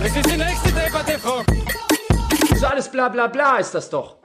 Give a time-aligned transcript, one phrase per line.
[0.00, 1.42] Das ist die nächste Debatte, Frau.
[2.56, 4.16] So alles bla bla bla ist das doch.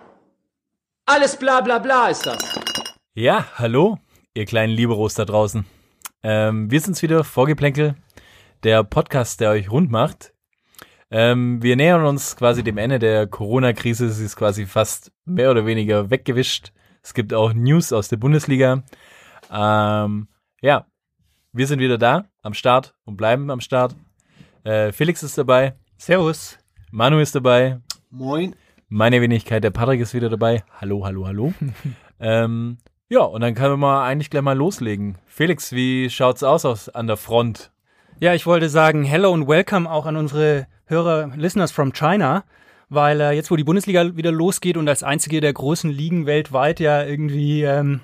[1.05, 2.59] Alles bla bla bla ist das.
[3.13, 3.97] Ja, hallo,
[4.33, 5.65] ihr kleinen Liberos da draußen.
[6.23, 7.95] Ähm, wir sind's wieder, Vorgeplänkel,
[8.63, 10.33] der Podcast, der euch rund macht.
[11.11, 14.09] Ähm, wir nähern uns quasi dem Ende der Corona-Krise.
[14.09, 16.71] Sie ist quasi fast mehr oder weniger weggewischt.
[17.01, 18.83] Es gibt auch News aus der Bundesliga.
[19.51, 20.27] Ähm,
[20.61, 20.87] ja,
[21.51, 23.95] wir sind wieder da, am Start und bleiben am Start.
[24.63, 26.57] Äh, Felix ist dabei, Servus.
[26.89, 28.55] Manu ist dabei, Moin.
[28.87, 30.63] meine Wenigkeit, der Patrick ist wieder dabei.
[30.79, 31.53] Hallo, hallo, hallo.
[32.21, 32.77] ähm,
[33.09, 35.17] ja, und dann können wir eigentlich gleich mal loslegen.
[35.25, 37.71] Felix, wie schaut's aus, aus an der Front?
[38.19, 42.45] Ja, ich wollte sagen, hello und welcome auch an unsere Hörer, Listeners from China,
[42.87, 46.79] weil äh, jetzt, wo die Bundesliga wieder losgeht und als einzige der großen Ligen weltweit
[46.79, 47.99] ja irgendwie ähm,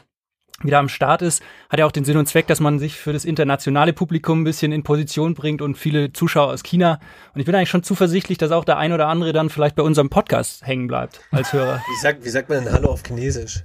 [0.64, 3.14] wieder am Start ist, hat ja auch den Sinn und Zweck, dass man sich für
[3.14, 7.00] das internationale Publikum ein bisschen in Position bringt und viele Zuschauer aus China.
[7.34, 9.84] Und ich bin eigentlich schon zuversichtlich, dass auch der ein oder andere dann vielleicht bei
[9.84, 11.82] unserem Podcast hängen bleibt als Hörer.
[11.90, 13.64] Wie sagt, wie sagt man denn Hallo auf Chinesisch?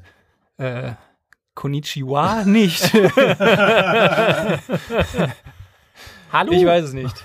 [0.59, 0.92] äh,
[1.55, 2.92] Konnichiwa nicht.
[6.33, 6.53] Hallo?
[6.53, 7.25] ich weiß es nicht.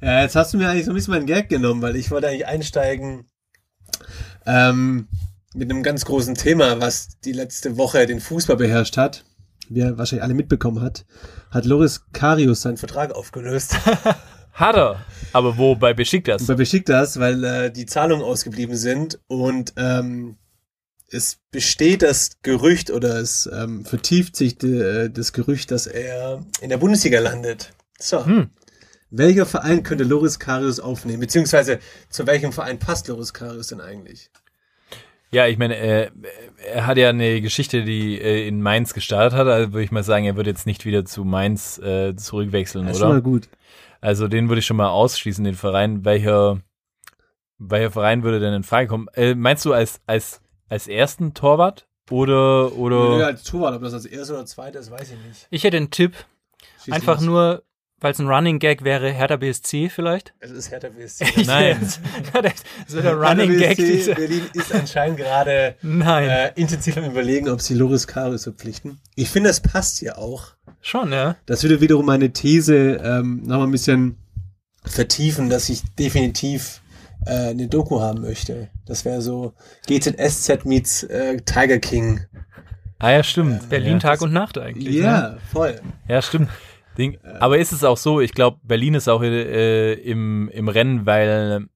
[0.00, 2.28] Ja, jetzt hast du mir eigentlich so ein bisschen meinen Gag genommen, weil ich wollte
[2.28, 3.26] eigentlich einsteigen
[4.46, 5.08] ähm,
[5.54, 9.24] mit einem ganz großen Thema, was die letzte Woche den Fußball beherrscht hat.
[9.68, 11.04] Wie ihr wahrscheinlich alle mitbekommen hat,
[11.50, 13.76] hat Loris Karius seinen Vertrag aufgelöst.
[14.52, 15.06] Hat er.
[15.32, 16.40] Aber wo bei Besiktas?
[16.42, 20.36] Und bei Besiktas, weil äh, die Zahlungen ausgeblieben sind und ähm,
[21.08, 26.44] es besteht das Gerücht oder es ähm, vertieft sich de, äh, das Gerücht, dass er
[26.60, 27.72] in der Bundesliga landet.
[27.98, 28.26] So.
[28.26, 28.50] Hm.
[29.10, 31.20] Welcher Verein könnte Loris Karius aufnehmen?
[31.20, 34.30] Beziehungsweise zu welchem Verein passt Loris Karius denn eigentlich?
[35.32, 36.10] Ja, ich meine, äh,
[36.72, 39.46] er hat ja eine Geschichte, die äh, in Mainz gestartet hat.
[39.46, 42.96] Also würde ich mal sagen, er wird jetzt nicht wieder zu Mainz äh, zurückwechseln, Das
[42.96, 43.22] ist schon mal oder?
[43.22, 43.48] gut.
[44.00, 46.04] Also den würde ich schon mal ausschließen, den Verein.
[46.04, 46.58] Welcher,
[47.58, 49.06] welcher Verein würde denn in Frage kommen?
[49.14, 51.86] Äh, meinst du als, als, als ersten Torwart?
[52.10, 53.18] Oder, oder?
[53.18, 55.46] Ja, als Torwart, ob das als erstes oder zweites, weiß ich nicht.
[55.50, 56.16] Ich hätte einen Tipp,
[56.84, 57.24] Schieß einfach los.
[57.26, 57.62] nur,
[58.00, 60.32] weil es ein Running Gag wäre, Hertha BSC vielleicht.
[60.40, 61.24] Es ist Hertha BSC.
[61.46, 61.78] Nein.
[62.86, 63.76] so der Running Gag.
[63.76, 69.00] BSC Dieser, Berlin ist anscheinend gerade äh, intensiv am überlegen, ob sie Loris Karius verpflichten.
[69.14, 70.54] Ich finde, das passt ja auch.
[70.80, 71.36] schon, ja.
[71.46, 74.16] Das würde wiederum meine These ähm, nochmal ein bisschen
[74.84, 76.80] vertiefen, dass ich definitiv
[77.26, 78.68] äh, eine Doku haben möchte.
[78.86, 79.54] Das wäre so
[79.86, 82.20] GZSZ meets äh, Tiger King.
[82.98, 83.68] Ah ja, stimmt.
[83.70, 83.98] Berlin ja.
[83.98, 84.96] Tag und Nacht eigentlich.
[84.96, 85.02] Ne?
[85.02, 85.80] Ja, voll.
[86.06, 86.50] Ja, stimmt.
[87.00, 87.18] Ding.
[87.40, 91.66] Aber ist es auch so, ich glaube, Berlin ist auch äh, im, im Rennen, weil,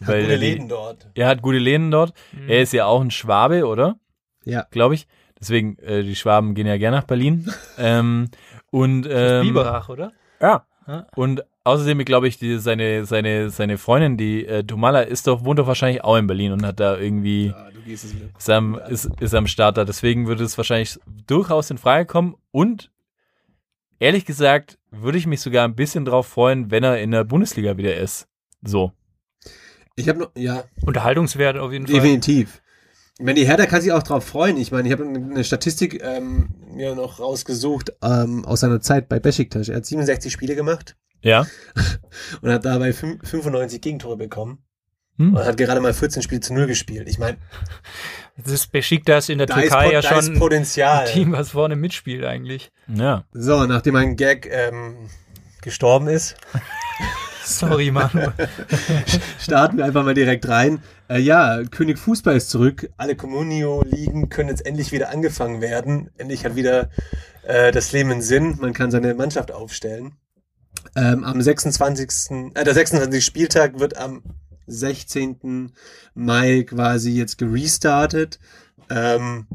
[0.00, 1.08] Hat weil gute Läden dort.
[1.14, 2.12] er hat gute Läden dort.
[2.32, 2.48] Mhm.
[2.48, 3.98] Er ist ja auch ein Schwabe, oder?
[4.44, 4.66] Ja.
[4.70, 5.06] Glaube ich.
[5.40, 7.50] Deswegen, äh, die Schwaben gehen ja gerne nach Berlin.
[7.78, 8.28] ähm,
[8.70, 10.12] und ähm, Biberach, oder?
[10.40, 10.66] Ja.
[10.86, 11.06] Ja.
[11.16, 15.58] Und außerdem, glaube ich, die, seine, seine, seine Freundin, die äh, Tomala, ist doch, wohnt
[15.58, 18.30] doch wahrscheinlich auch in Berlin und hat da irgendwie, Ja, du gehst es mir.
[18.38, 19.84] ist, am, ist, ist am Start da.
[19.84, 22.36] Deswegen würde es wahrscheinlich durchaus in Frage kommen.
[22.52, 22.92] Und
[23.98, 27.76] ehrlich gesagt, würde ich mich sogar ein bisschen drauf freuen, wenn er in der Bundesliga
[27.76, 28.26] wieder ist.
[28.62, 28.92] So.
[29.96, 31.94] Ich habe noch, ja, Unterhaltungswert auf jeden Fall.
[31.96, 32.60] definitiv.
[33.18, 34.58] Ich meine, die Hertha kann sich auch drauf freuen.
[34.58, 39.18] Ich meine, ich habe eine Statistik ähm, mir noch rausgesucht ähm, aus seiner Zeit bei
[39.18, 39.70] Besiktas.
[39.70, 41.46] Er hat 67 Spiele gemacht Ja.
[42.42, 44.58] und hat dabei fün- 95 Gegentore bekommen
[45.18, 45.34] Hm.
[45.34, 47.08] und hat gerade mal 14 Spiele zu null gespielt.
[47.08, 47.38] Ich meine,
[48.36, 51.06] Das ist Besiktas in der da, ist, Türkei Pot- ja da schon ist ein Potenzial.
[51.06, 52.70] Team, was vorne mitspielt eigentlich.
[52.86, 53.24] Ja.
[53.32, 55.08] So, nachdem ein Gag ähm,
[55.62, 56.36] gestorben ist,
[57.44, 58.32] Sorry, Manu.
[59.38, 60.82] starten wir einfach mal direkt rein.
[61.08, 62.90] Äh, ja, König Fußball ist zurück.
[62.96, 66.10] Alle Communio-Ligen können jetzt endlich wieder angefangen werden.
[66.18, 66.90] Endlich hat wieder
[67.44, 68.56] äh, das Leben einen Sinn.
[68.60, 70.16] Man kann seine Mannschaft aufstellen.
[70.96, 72.52] Ähm, am 26.
[72.54, 73.24] Äh, der 26.
[73.24, 74.22] Spieltag wird am
[74.66, 75.72] 16.
[76.14, 78.38] Mai quasi jetzt gerestartet.
[78.90, 79.46] Ähm,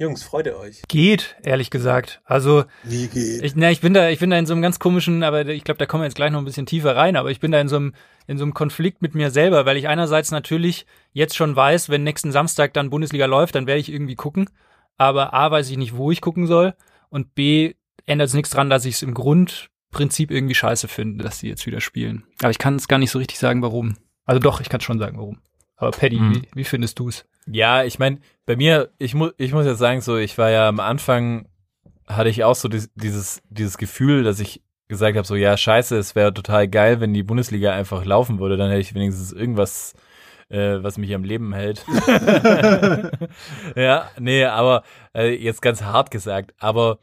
[0.00, 0.82] Jungs, freut ihr euch?
[0.86, 2.20] Geht, ehrlich gesagt.
[2.24, 3.42] Also, Wie geht?
[3.42, 5.64] ich, na, ich bin da, ich bin da in so einem ganz komischen, aber ich
[5.64, 7.60] glaube, da kommen wir jetzt gleich noch ein bisschen tiefer rein, aber ich bin da
[7.60, 7.94] in so einem,
[8.28, 12.04] in so einem Konflikt mit mir selber, weil ich einerseits natürlich jetzt schon weiß, wenn
[12.04, 14.48] nächsten Samstag dann Bundesliga läuft, dann werde ich irgendwie gucken.
[14.98, 16.74] Aber A weiß ich nicht, wo ich gucken soll.
[17.08, 17.74] Und B
[18.06, 21.48] ändert es nichts dran, dass ich es im Grund Prinzip irgendwie scheiße finde, dass die
[21.48, 22.24] jetzt wieder spielen.
[22.40, 23.96] Aber ich kann es gar nicht so richtig sagen, warum.
[24.26, 25.38] Also doch, ich kann schon sagen, warum.
[25.76, 26.34] Aber Paddy, Mhm.
[26.34, 27.24] wie, wie findest du es?
[27.46, 30.68] Ja, ich meine, bei mir, ich muss, ich muss jetzt sagen, so, ich war ja
[30.68, 31.48] am Anfang,
[32.06, 35.96] hatte ich auch so dies, dieses, dieses Gefühl, dass ich gesagt habe, so, ja, scheiße,
[35.96, 39.94] es wäre total geil, wenn die Bundesliga einfach laufen würde, dann hätte ich wenigstens irgendwas,
[40.50, 41.84] äh, was mich am Leben hält.
[43.76, 44.82] ja, nee, aber
[45.14, 46.98] äh, jetzt ganz hart gesagt, aber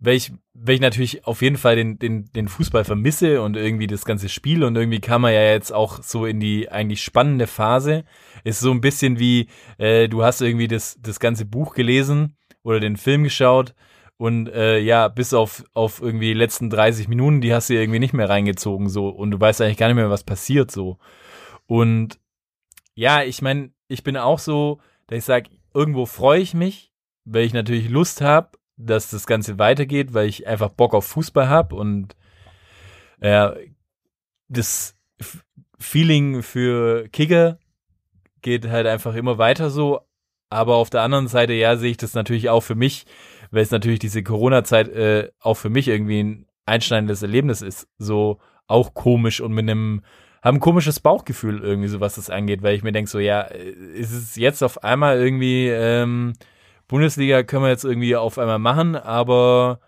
[0.00, 3.86] weil ich, weil ich natürlich auf jeden Fall den, den, den Fußball vermisse und irgendwie
[3.86, 7.46] das ganze Spiel und irgendwie kam er ja jetzt auch so in die eigentlich spannende
[7.46, 8.04] Phase.
[8.44, 9.48] Ist so ein bisschen wie,
[9.78, 13.74] äh, du hast irgendwie das, das ganze Buch gelesen oder den Film geschaut
[14.18, 18.00] und äh, ja, bis auf, auf irgendwie die letzten 30 Minuten, die hast du irgendwie
[18.00, 20.98] nicht mehr reingezogen so und du weißt eigentlich gar nicht mehr, was passiert so.
[21.66, 22.20] Und
[22.94, 26.92] ja, ich meine, ich bin auch so, dass ich sage, irgendwo freue ich mich,
[27.24, 31.48] weil ich natürlich Lust habe, dass das Ganze weitergeht, weil ich einfach Bock auf Fußball
[31.48, 32.16] habe und
[33.20, 33.54] ja,
[34.48, 35.44] das F-
[35.78, 37.58] Feeling für Kicker
[38.40, 40.00] geht halt einfach immer weiter so.
[40.50, 43.04] Aber auf der anderen Seite, ja, sehe ich das natürlich auch für mich,
[43.50, 47.88] weil es natürlich diese Corona-Zeit äh, auch für mich irgendwie ein einschneidendes Erlebnis ist.
[47.98, 50.02] So auch komisch und mit einem,
[50.42, 53.42] haben ein komisches Bauchgefühl irgendwie, so was das angeht, weil ich mir denke, so, ja,
[53.42, 56.32] äh, ist es jetzt auf einmal irgendwie, ähm,
[56.88, 59.80] Bundesliga können wir jetzt irgendwie auf einmal machen, aber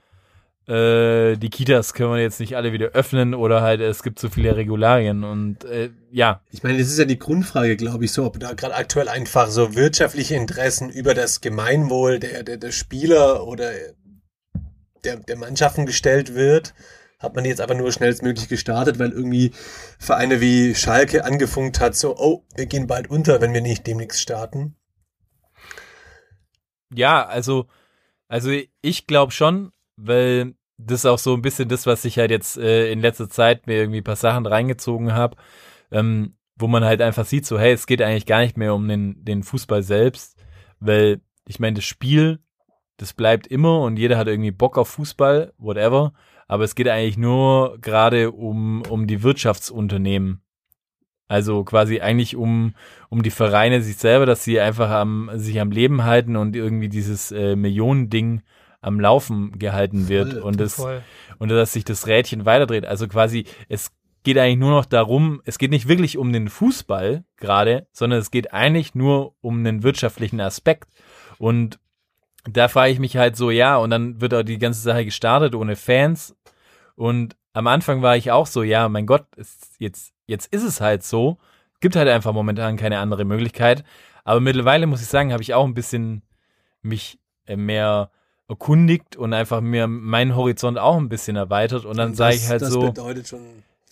[0.69, 4.29] äh, die Kitas können wir jetzt nicht alle wieder öffnen oder halt es gibt so
[4.29, 8.25] viele Regularien und äh, ja, Ich meine, das ist ja die Grundfrage, glaube ich, so,
[8.25, 13.47] ob da gerade aktuell einfach so wirtschaftliche Interessen über das Gemeinwohl der, der, der Spieler
[13.47, 13.71] oder
[15.05, 16.75] der, der Mannschaften gestellt wird.
[17.19, 19.53] Hat man jetzt einfach nur schnellstmöglich gestartet, weil irgendwie
[19.99, 24.21] Vereine wie Schalke angefunkt hat, so, oh, wir gehen bald unter, wenn wir nicht demnächst
[24.21, 24.77] starten.
[26.95, 27.67] Ja, also,
[28.29, 28.51] also
[28.83, 32.57] ich glaube schon, weil das ist auch so ein bisschen das, was ich halt jetzt
[32.59, 35.37] äh, in letzter Zeit mir irgendwie ein paar Sachen reingezogen habe,
[35.91, 38.89] ähm, wo man halt einfach sieht, so, hey, es geht eigentlich gar nicht mehr um
[38.89, 40.37] den, den Fußball selbst,
[40.79, 42.41] weil ich meine, das Spiel,
[42.97, 46.13] das bleibt immer und jeder hat irgendwie Bock auf Fußball, whatever,
[46.49, 50.43] aber es geht eigentlich nur gerade um, um die Wirtschaftsunternehmen.
[51.31, 52.75] Also quasi eigentlich um,
[53.09, 56.89] um die Vereine sich selber, dass sie einfach am, sich am Leben halten und irgendwie
[56.89, 58.43] dieses äh, Millionending
[58.81, 61.03] am Laufen gehalten wird Voll, und das Voll.
[61.39, 62.85] und dass sich das Rädchen weiterdreht.
[62.85, 63.93] Also quasi, es
[64.25, 68.33] geht eigentlich nur noch darum, es geht nicht wirklich um den Fußball gerade, sondern es
[68.33, 70.89] geht eigentlich nur um den wirtschaftlichen Aspekt.
[71.39, 71.79] Und
[72.43, 75.55] da frage ich mich halt so, ja, und dann wird auch die ganze Sache gestartet
[75.55, 76.35] ohne Fans.
[76.97, 80.81] Und am Anfang war ich auch so, ja, mein Gott, es, jetzt, jetzt ist es
[80.81, 81.39] halt so.
[81.81, 83.85] Gibt halt einfach momentan keine andere Möglichkeit.
[84.25, 86.23] Aber mittlerweile muss ich sagen, habe ich auch ein bisschen
[86.83, 88.11] mich äh, mehr
[88.49, 91.85] erkundigt und einfach mir meinen Horizont auch ein bisschen erweitert.
[91.85, 92.81] Und dann sage ich halt das so.
[92.81, 93.41] bedeutet schon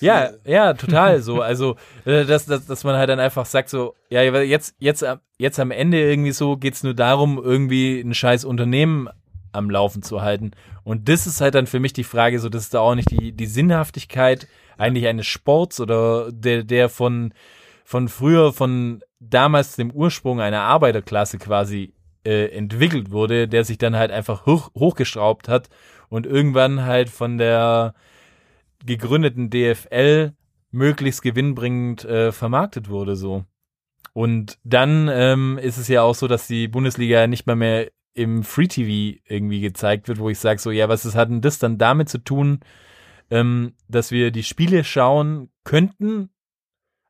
[0.00, 1.40] Ja, ja, total so.
[1.43, 5.20] Also, äh, dass, dass, dass man halt dann einfach sagt so, ja, jetzt, jetzt, am-
[5.38, 9.08] jetzt am Ende irgendwie so geht's nur darum, irgendwie ein scheiß Unternehmen
[9.52, 10.52] am Laufen zu halten.
[10.84, 13.10] Und das ist halt dann für mich die Frage, so, das ist da auch nicht
[13.10, 17.32] die, die Sinnhaftigkeit eigentlich eines Sports oder der, der von,
[17.84, 23.96] von früher, von damals dem Ursprung einer Arbeiterklasse quasi äh, entwickelt wurde, der sich dann
[23.96, 25.68] halt einfach hoch, hochgeschraubt hat
[26.08, 27.94] und irgendwann halt von der
[28.84, 30.32] gegründeten DFL
[30.70, 33.44] möglichst gewinnbringend äh, vermarktet wurde so.
[34.12, 38.42] Und dann ähm, ist es ja auch so, dass die Bundesliga nicht mal mehr im
[38.42, 41.58] Free TV irgendwie gezeigt wird, wo ich sage so, ja, was ist, hat denn das
[41.58, 42.60] dann damit zu tun,
[43.30, 46.30] ähm, dass wir die Spiele schauen könnten,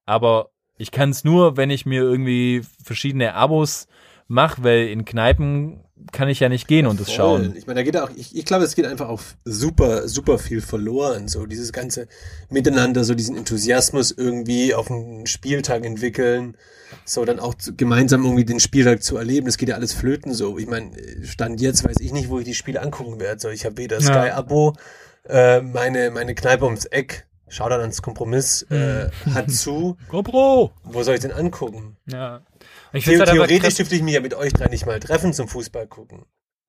[0.05, 3.89] aber ich kann es nur, wenn ich mir irgendwie verschiedene Abos
[4.29, 5.81] mache, weil in Kneipen
[6.13, 7.17] kann ich ja nicht gehen und das Voll.
[7.17, 7.55] schauen.
[7.57, 10.61] Ich meine, da geht auch, ich, ich glaube, es geht einfach auch super, super viel
[10.61, 11.27] verloren.
[11.29, 12.07] So dieses ganze
[12.51, 16.57] Miteinander, so diesen Enthusiasmus irgendwie auf einen Spieltag entwickeln,
[17.05, 19.47] so dann auch zu, gemeinsam irgendwie den Spieltag zu erleben.
[19.47, 20.57] Das geht ja alles flöten so.
[20.57, 20.93] Ich meine,
[21.25, 23.41] Stand jetzt weiß ich nicht, wo ich die Spiele angucken werde.
[23.41, 24.03] So, ich habe weder Ja.
[24.05, 24.75] Sky-Abo,
[25.29, 29.97] äh, meine, meine Kneipe ums Eck, schau dann ans Kompromiss, äh, hat zu.
[30.09, 30.71] GoPro!
[30.85, 31.97] Wo soll ich denn angucken?
[32.07, 32.43] Ja.
[32.93, 34.87] Ich finde The halt einfach theoretisch krass, dürfte ich mich ja mit euch drei nicht
[34.87, 36.25] mal treffen zum Fußball gucken.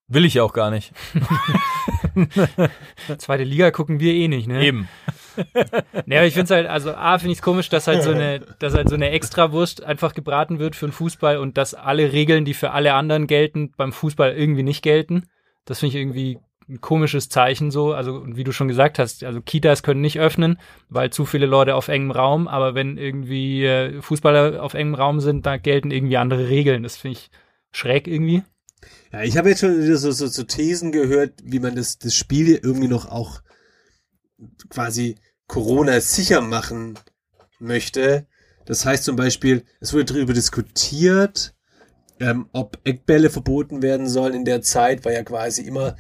[0.08, 0.92] Will ich auch gar nicht.
[3.20, 4.66] zweite Liga gucken wir eh nicht, ne?
[4.66, 4.90] Eben.
[5.38, 8.40] Aber ich finde es halt, also A, finde ich es komisch, dass halt so eine,
[8.60, 12.44] dass halt so eine Extrawurst einfach gebraten wird für den Fußball und dass alle Regeln,
[12.44, 15.30] die für alle anderen gelten, beim Fußball irgendwie nicht gelten.
[15.66, 17.94] Das finde ich irgendwie ein komisches Zeichen so.
[17.94, 20.60] Also, wie du schon gesagt hast, also Kitas können nicht öffnen,
[20.90, 25.20] weil zu viele Leute auf engem Raum, aber wenn irgendwie äh, Fußballer auf engem Raum
[25.20, 26.84] sind, da gelten irgendwie andere Regeln.
[26.84, 27.32] Das finde ich
[27.72, 28.44] schräg irgendwie.
[29.12, 32.60] Ja, ich habe jetzt schon so, so, so Thesen gehört, wie man das, das Spiel
[32.62, 33.42] irgendwie noch auch
[34.70, 35.16] quasi
[35.48, 36.98] Corona sicher machen
[37.60, 38.28] möchte.
[38.66, 41.56] Das heißt zum Beispiel, es wurde darüber diskutiert,
[42.20, 45.96] ähm, ob Eckbälle verboten werden sollen in der Zeit, weil ja quasi immer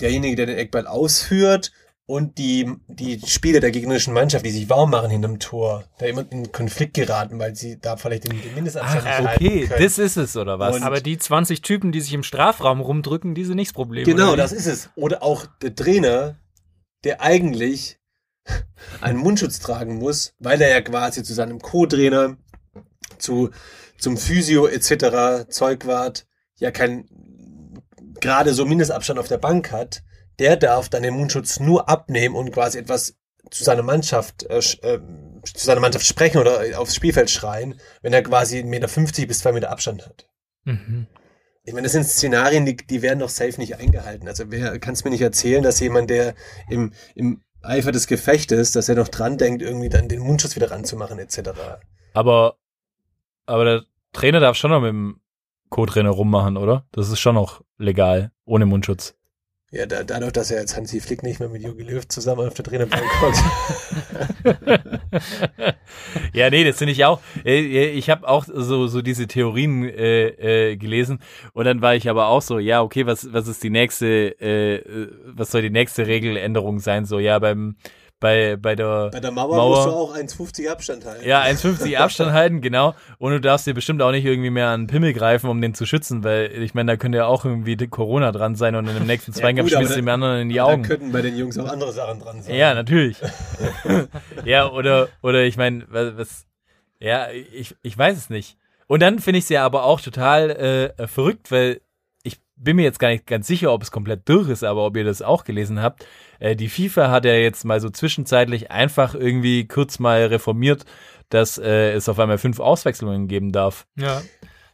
[0.00, 1.72] derjenige, der den Eckball ausführt
[2.06, 6.24] und die, die Spieler der gegnerischen Mannschaft, die sich warm machen hinterm Tor, da immer
[6.30, 9.82] in Konflikt geraten, weil sie da vielleicht den, den Mindestabstand Ach, nicht okay, können.
[9.82, 10.76] das ist es, oder was?
[10.76, 14.04] Und- Aber die 20 Typen, die sich im Strafraum rumdrücken, die sind nicht das Problem.
[14.04, 14.88] Genau, das ist es.
[14.94, 16.36] Oder auch der Trainer,
[17.04, 17.98] der eigentlich
[19.02, 22.38] einen Mundschutz tragen muss, weil er ja quasi zu seinem Co-Trainer,
[23.18, 23.50] zu,
[23.98, 26.26] zum Physio etc., Zeugwart,
[26.56, 27.06] ja kein
[28.20, 30.02] gerade so Mindestabstand auf der Bank hat,
[30.38, 33.16] der darf dann den Mundschutz nur abnehmen und quasi etwas
[33.50, 35.00] zu seiner Mannschaft, äh, äh,
[35.44, 39.52] zu seiner Mannschaft sprechen oder aufs Spielfeld schreien, wenn er quasi 1,50 Meter bis 2
[39.52, 40.28] Meter Abstand hat.
[40.64, 41.06] Mhm.
[41.64, 44.26] Ich meine, das sind Szenarien, die, die werden doch safe nicht eingehalten.
[44.26, 46.34] Also wer kann es mir nicht erzählen, dass jemand, der
[46.70, 50.70] im, im Eifer des Gefechtes, dass er noch dran denkt, irgendwie dann den Mundschutz wieder
[50.70, 51.50] ranzumachen, etc.
[52.14, 52.56] Aber,
[53.46, 53.82] aber der
[54.12, 55.20] Trainer darf schon noch mit dem
[55.68, 56.86] Co-Trainer rummachen, oder?
[56.92, 59.14] Das ist schon noch legal, ohne Mundschutz.
[59.70, 62.54] Ja, da, dadurch, dass er jetzt Hansi Flick nicht mehr mit Jogi Löw zusammen auf
[62.54, 63.36] der Trainerbank hockt.
[66.32, 67.20] ja, nee, das finde ich auch.
[67.44, 71.18] Äh, Ich habe auch so, so diese Theorien äh, äh, gelesen
[71.52, 74.06] und dann war ich aber auch so, ja, okay, was, was ist die nächste,
[74.40, 77.04] äh, äh, was soll die nächste Regeländerung sein?
[77.04, 77.76] So, ja, beim
[78.20, 79.68] bei, bei der, Bei der Mauer, Mauer.
[79.76, 81.24] musst du auch 1,50 Abstand halten.
[81.26, 82.94] ja, 1,50 Abstand halten, genau.
[83.18, 85.74] Und du darfst dir bestimmt auch nicht irgendwie mehr an den Pimmel greifen, um den
[85.74, 88.94] zu schützen, weil ich meine, da könnte ja auch irgendwie Corona dran sein und in
[88.94, 90.82] dem nächsten Zweikampf aber schmeißt du da- dem anderen in die Da Augen.
[90.82, 92.54] könnten bei den Jungs auch andere Sachen dran sein.
[92.56, 93.18] Ja, natürlich.
[94.44, 96.46] ja, oder, oder ich meine, was, was,
[97.00, 98.56] ja, ich, ich weiß es nicht.
[98.86, 101.80] Und dann finde ich es ja aber auch total äh, verrückt, weil
[102.58, 105.04] bin mir jetzt gar nicht ganz sicher, ob es komplett durch ist, aber ob ihr
[105.04, 106.06] das auch gelesen habt.
[106.38, 110.84] Äh, die FIFA hat ja jetzt mal so zwischenzeitlich einfach irgendwie kurz mal reformiert,
[111.28, 113.86] dass äh, es auf einmal fünf Auswechslungen geben darf.
[113.96, 114.22] Ja.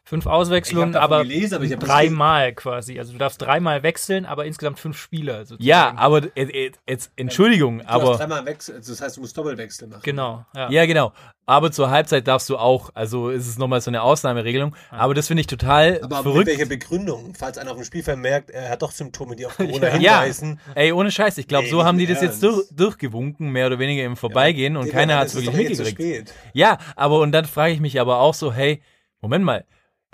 [0.06, 2.98] Fünf Auswechslungen, aber gelesen, aber dreimal quasi.
[2.98, 5.46] Also du darfst dreimal wechseln, aber insgesamt fünf Spieler.
[5.46, 5.64] Sozusagen.
[5.64, 9.34] Ja, aber äh, äh, jetzt Entschuldigung, Du aber dreimal Wechsel, also das heißt, du musst
[9.38, 10.02] Doppelwechsel machen.
[10.02, 10.44] Genau.
[10.54, 10.68] Ja.
[10.70, 11.14] Ja, genau.
[11.46, 12.90] Aber zur Halbzeit darfst du auch.
[12.92, 14.76] Also ist es nochmal so eine Ausnahmeregelung.
[14.90, 16.46] Aber das finde ich total Aber mit verrückt.
[16.48, 17.32] welcher Begründung?
[17.34, 20.60] Falls einer auf dem Spielfeld merkt, er hat doch Symptome, die auf Corona Ja, hinweisen.
[20.74, 21.38] ey, ohne Scheiß.
[21.38, 22.58] Ich glaube, Nee, so haben die das jetzt Ernst.
[22.58, 26.34] durch, durchgewunken, mehr oder weniger im Vorbeigehen und Digga, keiner hat es wirklich mitgekriegt.
[26.52, 28.82] Ja, aber und dann frage ich mich aber auch so, hey,
[29.22, 29.64] Moment mal.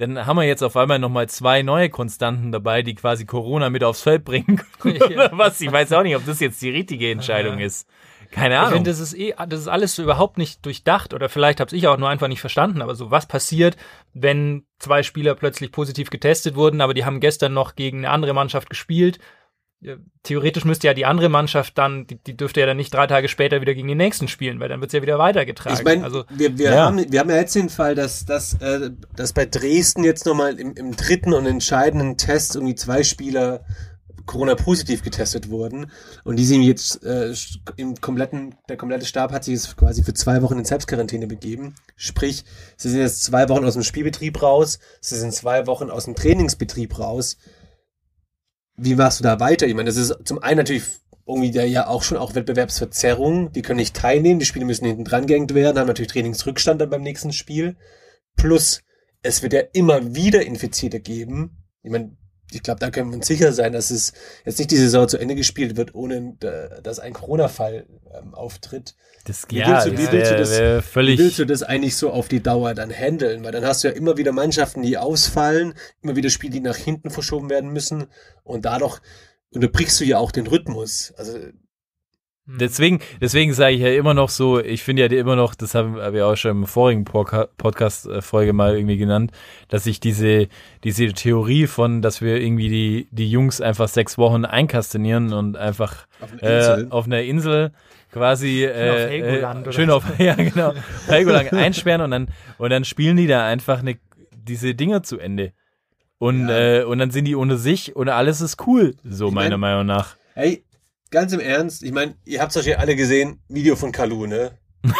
[0.00, 3.84] Dann haben wir jetzt auf einmal nochmal zwei neue Konstanten dabei, die quasi Corona mit
[3.84, 4.62] aufs Feld bringen.
[4.82, 5.60] Oder was?
[5.60, 7.86] Ich weiß auch nicht, ob das jetzt die richtige Entscheidung ist.
[8.30, 8.72] Keine Ich Ahnung.
[8.74, 11.86] finde, das ist eh, das ist alles so überhaupt nicht durchdacht oder vielleicht habe ich
[11.86, 12.80] auch nur einfach nicht verstanden.
[12.80, 13.76] Aber so was passiert,
[14.14, 18.32] wenn zwei Spieler plötzlich positiv getestet wurden, aber die haben gestern noch gegen eine andere
[18.32, 19.18] Mannschaft gespielt.
[20.22, 23.28] Theoretisch müsste ja die andere Mannschaft dann, die, die dürfte ja dann nicht drei Tage
[23.28, 25.78] später wieder gegen den nächsten spielen, weil dann wird es ja wieder weitergetragen.
[25.78, 26.84] Ich meine, also wir, wir, Ja.
[26.84, 30.60] haben, wir haben ja jetzt den Fall, dass, dass, äh, dass bei Dresden jetzt nochmal
[30.60, 33.64] im, im dritten und entscheidenden Test irgendwie zwei Spieler
[34.26, 35.90] Corona-positiv getestet wurden
[36.24, 37.32] und die sind jetzt äh,
[37.76, 41.74] im kompletten, der komplette Stab hat sich jetzt quasi für zwei Wochen in Selbstquarantäne begeben.
[41.96, 42.44] Sprich,
[42.76, 46.14] sie sind jetzt zwei Wochen aus dem Spielbetrieb raus, sie sind zwei Wochen aus dem
[46.14, 47.38] Trainingsbetrieb raus.
[48.82, 49.66] Wie machst du da weiter?
[49.66, 50.84] Ich meine, das ist zum einen natürlich
[51.26, 53.52] irgendwie da ja auch schon auch Wettbewerbsverzerrung.
[53.52, 56.88] Die können nicht teilnehmen, die Spiele müssen hinten dran gehängt werden, haben natürlich Trainingsrückstand dann
[56.88, 57.76] beim nächsten Spiel.
[58.36, 58.82] Plus,
[59.22, 61.58] es wird ja immer wieder Infizierte geben.
[61.82, 62.16] Ich meine,
[62.52, 64.12] ich glaube, da können wir uns sicher sein, dass es
[64.44, 68.94] jetzt nicht die Saison zu Ende gespielt wird, ohne äh, dass ein Corona-Fall ähm, auftritt.
[69.24, 70.50] das, Wie ja, willst du- wie willst du wär- das-
[70.96, 73.44] wär Wie willst du das eigentlich so auf die Dauer dann handeln?
[73.44, 76.76] Weil dann hast du ja immer wieder Mannschaften, die ausfallen, immer wieder Spiele, die nach
[76.76, 78.06] hinten verschoben werden müssen
[78.44, 78.98] und dadurch
[79.52, 81.12] unterbrichst du ja auch den Rhythmus.
[81.16, 81.38] Also
[82.58, 85.94] Deswegen, deswegen sage ich ja immer noch so, ich finde ja immer noch, das haben
[85.96, 89.32] wir auch schon im vorigen Podca- Podcast-Folge mal irgendwie genannt,
[89.68, 90.48] dass ich diese,
[90.84, 96.06] diese Theorie von, dass wir irgendwie die, die Jungs einfach sechs Wochen einkastanieren und einfach
[96.20, 96.86] auf einer äh, Insel.
[96.90, 97.72] auf einer Insel
[98.12, 100.74] quasi äh, auf äh, schön auf ja genau auf
[101.06, 102.28] Helgoland einsperren und dann
[102.58, 103.98] und dann spielen die da einfach eine,
[104.32, 105.52] diese Dinger zu Ende
[106.18, 106.80] und Ja.
[106.80, 109.76] äh, und dann sind die unter sich und alles ist cool so Ich meiner mein-
[109.76, 110.64] Meinung nach Hey,
[111.10, 114.58] ganz im Ernst, ich meine, ihr habt es ja alle gesehen, Video von Kalu, ne?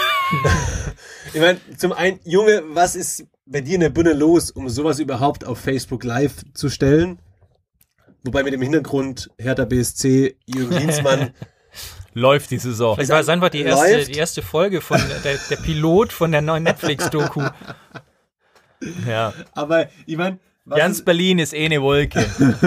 [1.34, 4.98] ich meine, zum einen, Junge, was ist bei dir in der Birne los, um sowas
[4.98, 7.20] überhaupt auf Facebook Live zu stellen?
[8.24, 11.32] Wobei mit dem Hintergrund Hertha BSC, Jürgen Klinsmann,
[12.14, 14.08] läuft die Saison vielleicht war einfach die erste, läuft.
[14.08, 17.48] die erste Folge von der, der Pilot von der neuen Netflix-Doku.
[19.06, 20.40] ja aber ich meine,
[20.76, 22.24] Jans Berlin ist eh eine Wolke.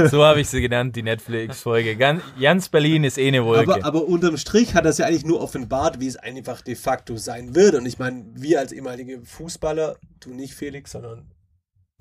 [0.10, 1.98] So habe ich sie genannt, die Netflix-Folge.
[2.38, 3.74] Jans Berlin ist eh eine Wolke.
[3.74, 7.18] Aber, aber unterm Strich hat das ja eigentlich nur offenbart, wie es einfach de facto
[7.18, 7.76] sein wird.
[7.76, 11.32] Und ich meine, wir als ehemalige Fußballer, du nicht Felix, sondern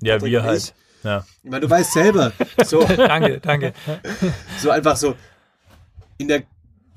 [0.01, 0.59] ja, Patrick wir halt.
[0.61, 0.73] ich.
[1.03, 1.25] Ja.
[1.43, 2.31] ich meine, du weißt selber,
[2.65, 3.73] so, Danke, danke.
[4.59, 5.15] so einfach so
[6.17, 6.43] in der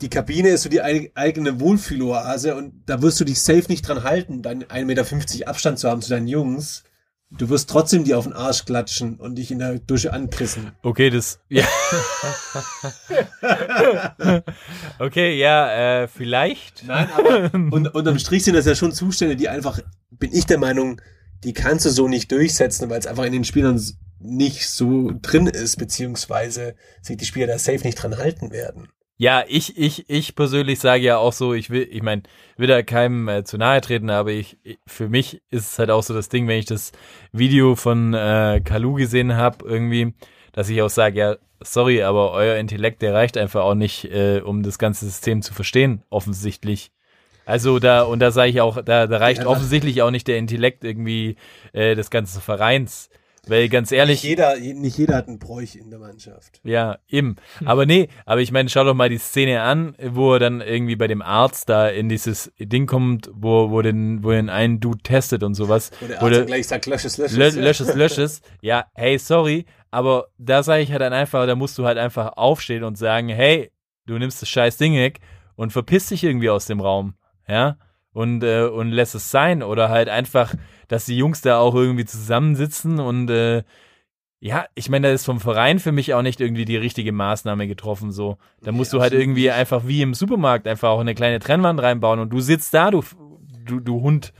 [0.01, 3.89] die Kabine ist so die eig- eigene Wohlfühloase und da wirst du dich safe nicht
[3.89, 6.85] dran halten, deinen 1,50 Meter Abstand zu haben zu deinen Jungs.
[7.30, 10.73] Du wirst trotzdem die auf den Arsch klatschen und dich in der Dusche anpissen.
[10.83, 11.40] Okay, das.
[11.49, 11.66] Ja.
[15.00, 16.85] okay, ja, äh, vielleicht.
[16.87, 19.80] Nein, aber und, unterm Strich sind das ja schon Zustände, die einfach,
[20.11, 21.00] bin ich der Meinung,
[21.42, 23.80] die kannst du so nicht durchsetzen, weil es einfach in den Spielern
[24.21, 28.88] nicht so drin ist, beziehungsweise sich die Spieler da safe nicht dran halten werden.
[29.18, 32.23] Ja, ich, ich, ich persönlich sage ja auch so, ich will, ich meine,
[32.58, 35.90] will da keinem äh, zu nahe treten, aber ich, ich- für mich ist es halt
[35.90, 36.92] auch so das Ding, wenn ich das
[37.32, 40.12] Video von äh, Kalu gesehen habe, irgendwie,
[40.52, 44.40] dass ich auch sage, ja, sorry, aber euer Intellekt, der reicht einfach auch nicht, äh,
[44.44, 46.92] um das ganze System zu verstehen, offensichtlich.
[47.46, 50.37] Also da, und da sage ich auch, da, da reicht Ja, offensichtlich auch nicht der
[50.37, 51.37] Intellekt irgendwie
[51.73, 53.08] äh, des ganzen Vereins.
[53.49, 54.23] Weil ganz ehrlich.
[54.23, 56.61] Nicht jeder, nicht jeder hat einen Bräuch in der Mannschaft.
[56.65, 57.37] Ja, eben.
[57.65, 60.97] Aber nee, aber ich meine, schau doch mal die Szene an, wo er dann irgendwie
[60.97, 64.99] bei dem Arzt da in dieses Ding kommt, wo, wo den, wo den einen Dude
[65.03, 65.91] testet und sowas.
[66.00, 67.37] Wo der Wo Arzt der- gleich sagt, lösch es, lösch es.
[67.55, 68.43] Lö lösches, lösches.
[68.62, 72.33] Ja, hey, sorry, aber da sage ich halt dann einfach, da musst du halt einfach
[72.37, 73.71] aufstehen und sagen, hey,
[74.07, 75.21] du nimmst das scheiß Ding weg
[75.55, 77.15] und verpiss dich irgendwie aus dem Raum,
[77.49, 77.76] ja,
[78.16, 80.54] und, äh, und lässt es sein oder halt einfach,
[80.88, 83.62] dass die Jungs da auch irgendwie zusammensitzen und, äh,
[84.40, 87.66] ja, ich meine, da ist vom Verein für mich auch nicht irgendwie die richtige Maßnahme
[87.66, 88.38] getroffen, so.
[88.62, 92.18] Da musst du halt irgendwie einfach wie im Supermarkt einfach auch eine kleine Trennwand reinbauen
[92.20, 93.02] und du sitzt da, du,
[93.66, 94.32] du, du Hund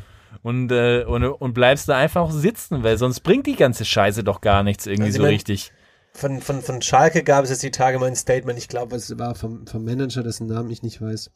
[0.43, 4.41] und, äh, und, und bleibst da einfach sitzen, weil sonst bringt die ganze Scheiße doch
[4.41, 5.73] gar nichts irgendwie Also so richtig.
[6.15, 9.19] Von, von, von Schalke gab es jetzt die Tage mal ein Statement, ich glaube, es
[9.19, 11.31] war vom, vom Manager, dessen Namen ich nicht weiß.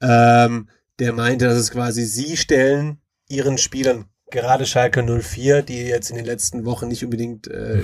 [0.00, 0.66] Ähm,
[0.98, 6.16] der meinte, dass es quasi sie stellen ihren Spielern, gerade Schalke 04, die jetzt in
[6.16, 7.82] den letzten Wochen nicht unbedingt äh,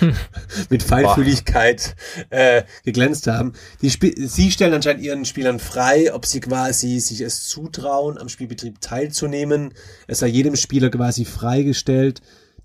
[0.70, 1.96] mit Feinfühligkeit
[2.30, 3.54] äh, geglänzt haben.
[3.82, 8.28] Die Sp sie stellen anscheinend ihren Spielern frei, ob sie quasi sich es zutrauen, am
[8.28, 9.74] Spielbetrieb teilzunehmen.
[10.06, 12.20] Es sei jedem Spieler quasi freigestellt,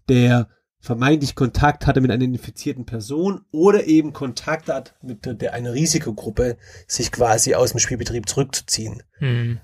[0.10, 0.50] der
[0.82, 5.74] vermeintlich Kontakt hatte mit einer infizierten Person oder eben Kontakt hat mit der, der einer
[5.74, 9.04] Risikogruppe, sich quasi aus dem Spielbetrieb zurückzuziehen.
[9.20, 9.60] Hm.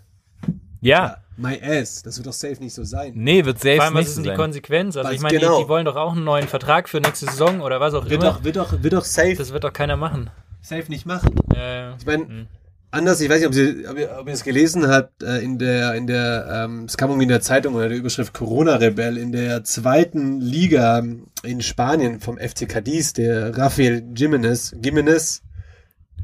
[0.80, 3.12] Ja, My ass, das wird doch safe nicht so sein.
[3.16, 4.38] nee, wird Vor selbst allem, was nicht ist so denn die sein.
[4.38, 4.98] Konsequenz?
[4.98, 5.58] Also Weiß ich meine, genau.
[5.58, 8.24] die, die wollen doch auch einen neuen Vertrag für nächste Saison oder was auch Wird
[8.24, 8.34] immer.
[8.34, 10.30] doch, wird doch, wird doch safe, Das wird doch keiner machen.
[10.62, 11.36] safe nicht machen.
[11.56, 12.48] Äh, Ich meine,
[12.92, 15.58] anders, ich weiß nicht, ob, Sie, ob, ihr, ob ihr es gelesen habt, äh, in
[15.60, 19.32] der, in der, ähm, es kam irgendwie in der Zeitung unter der Überschrift Corona-Rebell in
[19.32, 21.04] der zweiten Liga
[21.44, 25.42] in Spanien vom FC Cadiz, der Rafael Jimenez, Jimenez,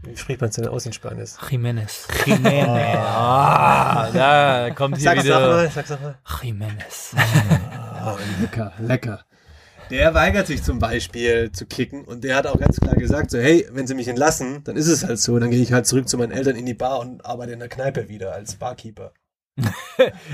[0.06, 1.32] wie spricht man es denn aus in Spanisch?
[1.50, 2.08] Jimenez.
[2.46, 5.40] Ah, da kommt hier Sag, sag wieder.
[5.40, 6.16] mal, sag, sag mal.
[6.42, 7.16] Jimenez.
[8.06, 9.24] Oh, lecker, lecker.
[9.90, 13.38] Der weigert sich zum Beispiel zu kicken und der hat auch ganz klar gesagt, so,
[13.38, 16.08] hey, wenn sie mich entlassen, dann ist es halt so, dann gehe ich halt zurück
[16.08, 19.14] zu meinen Eltern in die Bar und arbeite in der Kneipe wieder als Barkeeper.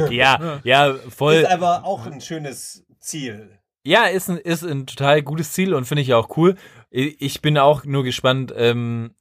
[0.10, 1.36] Ja, ja, voll.
[1.36, 3.60] Ist aber auch ein schönes Ziel.
[3.84, 6.56] Ja, ist ein, ist ein total gutes Ziel und finde ich auch cool.
[6.90, 9.14] Ich ich bin auch nur gespannt, ähm,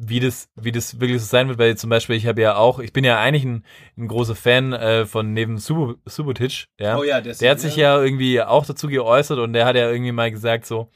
[0.00, 2.78] wie das, wie das wirklich so sein wird, weil zum Beispiel ich habe ja auch,
[2.78, 3.64] ich bin ja eigentlich ein,
[3.96, 6.96] ein großer Fan äh, von neben Subo, Subotic, ja.
[6.96, 9.74] Oh ja, der ist- der hat sich ja irgendwie auch dazu geäußert und der hat
[9.74, 10.88] ja irgendwie mal gesagt so,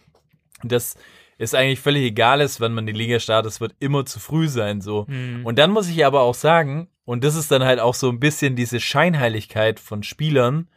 [0.62, 0.94] dass
[1.38, 4.46] es eigentlich völlig egal ist, wann man die Liga startet, es wird immer zu früh
[4.46, 5.06] sein so.
[5.08, 5.44] Hm.
[5.44, 8.20] Und dann muss ich aber auch sagen, und das ist dann halt auch so ein
[8.20, 10.68] bisschen diese Scheinheiligkeit von Spielern,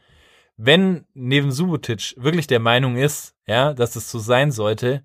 [0.58, 5.04] wenn neben Subotic wirklich der Meinung ist, ja, dass es so sein sollte,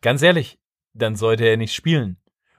[0.00, 0.58] ganz ehrlich,
[0.94, 2.16] dann sollte er nicht spielen.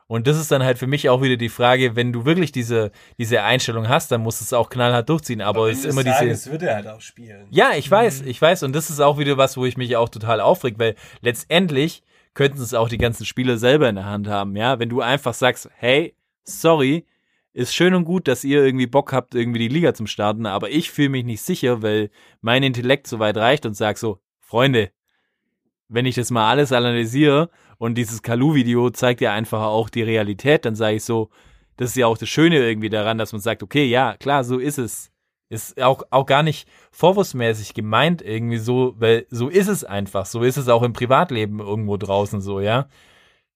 [0.07, 2.91] Und das ist dann halt für mich auch wieder die Frage, wenn du wirklich diese,
[3.17, 5.41] diese Einstellung hast, dann musst du es auch knallhart durchziehen.
[5.41, 6.29] Aber es ist immer diese.
[6.29, 7.47] Es wird er halt auch spielen.
[7.49, 8.63] Ja, ich weiß, ich weiß.
[8.63, 12.03] Und das ist auch wieder was, wo ich mich auch total aufreg, weil letztendlich
[12.35, 14.77] könnten es auch die ganzen Spieler selber in der Hand haben, ja.
[14.77, 17.05] Wenn du einfach sagst, hey, sorry,
[17.53, 20.69] ist schön und gut, dass ihr irgendwie Bock habt, irgendwie die Liga zum Starten, aber
[20.69, 22.09] ich fühle mich nicht sicher, weil
[22.41, 24.91] mein Intellekt so weit reicht und sag so, Freunde,
[25.87, 30.65] wenn ich das mal alles analysiere und dieses Kalu-Video zeigt ja einfach auch die Realität,
[30.65, 31.29] dann sage ich so,
[31.77, 34.59] das ist ja auch das Schöne irgendwie daran, dass man sagt, okay, ja, klar, so
[34.59, 35.11] ist es.
[35.47, 40.25] Ist auch, auch gar nicht vorwurfsmäßig gemeint irgendwie so, weil so ist es einfach.
[40.25, 42.87] So ist es auch im Privatleben irgendwo draußen so, ja.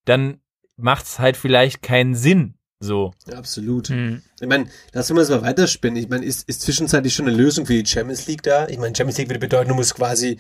[0.05, 0.39] Dann
[0.77, 3.11] macht's halt vielleicht keinen Sinn, so.
[3.27, 3.89] Ja, absolut.
[3.89, 4.21] Hm.
[4.39, 5.97] Ich meine, lassen wir es mal weiterspinnen.
[5.97, 8.67] Ich meine, ist, ist zwischenzeitlich schon eine Lösung für die Champions League da?
[8.67, 10.37] Ich meine, Champions League würde bedeuten, du musst quasi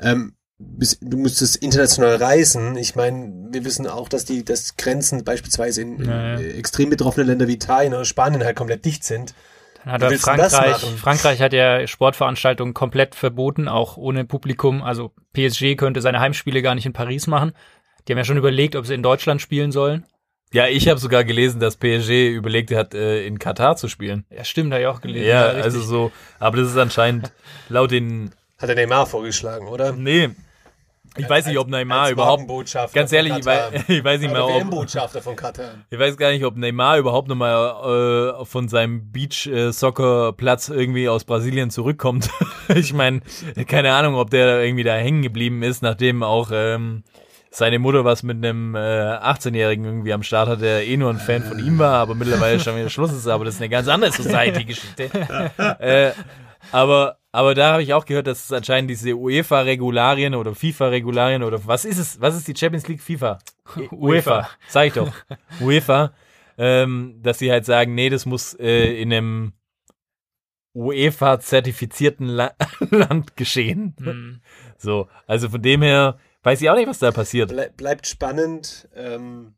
[0.00, 2.76] ähm, du müsstest international reisen.
[2.76, 6.40] Ich meine, wir wissen auch, dass die dass Grenzen beispielsweise in, in Ja, ja.
[6.40, 9.34] äh, extrem betroffenen Ländern wie Italien oder Spanien halt komplett dicht sind.
[9.84, 10.76] Dann hat er Frankreich?
[10.98, 14.82] Frankreich hat ja Sportveranstaltungen komplett verboten, auch ohne Publikum.
[14.82, 17.52] Also PSG könnte seine Heimspiele gar nicht in Paris machen.
[18.06, 20.04] Die haben ja schon überlegt, ob sie in Deutschland spielen sollen.
[20.52, 24.26] Ja, ich habe sogar gelesen, dass PSG überlegt hat, äh, in Katar zu spielen.
[24.30, 25.26] Ja, stimmt, habe ich auch gelesen.
[25.28, 25.64] Ja, richtig.
[25.64, 27.30] also so, aber das ist anscheinend
[27.68, 29.92] laut den, Hat der Neymar vorgeschlagen, oder?
[29.92, 30.30] nee,
[31.16, 32.46] ich weiß nicht, ob Neymar überhaupt,
[32.92, 34.90] ganz von ehrlich, ich weiß, ich weiß nicht mehr, ob,
[35.22, 35.70] von Katar.
[35.90, 41.70] ich weiß gar nicht, ob Neymar überhaupt nochmal äh, von seinem Beach-Soccer-Platz irgendwie aus Brasilien
[41.70, 42.30] zurückkommt.
[42.74, 43.20] ich meine,
[43.66, 47.02] keine Ahnung, ob der irgendwie da hängen geblieben ist, nachdem auch ähm,
[47.50, 51.18] seine Mutter was mit einem äh, 18-Jährigen irgendwie am Start hat, der eh nur ein
[51.18, 53.88] Fan von ihm war, aber mittlerweile schon wieder Schluss ist, aber das ist eine ganz
[53.88, 55.10] andere Society-Geschichte.
[55.80, 56.12] äh,
[56.72, 61.64] aber, aber da habe ich auch gehört, dass es anscheinend diese UEFA-Regularien oder FIFA-Regularien oder
[61.66, 62.20] was ist es?
[62.20, 63.38] Was ist die Champions League FIFA?
[63.92, 65.12] UEFA, sag ich doch.
[65.60, 66.12] UEFA,
[66.58, 69.52] ähm, dass sie halt sagen, nee, das muss äh, in einem
[70.74, 72.52] UEFA-zertifizierten La
[72.90, 73.94] Land geschehen.
[74.00, 74.40] Hm.
[74.76, 77.50] So, also von dem her weiß ich auch nicht, was da passiert.
[77.50, 78.88] Ble bleibt spannend.
[78.94, 79.54] Ähm,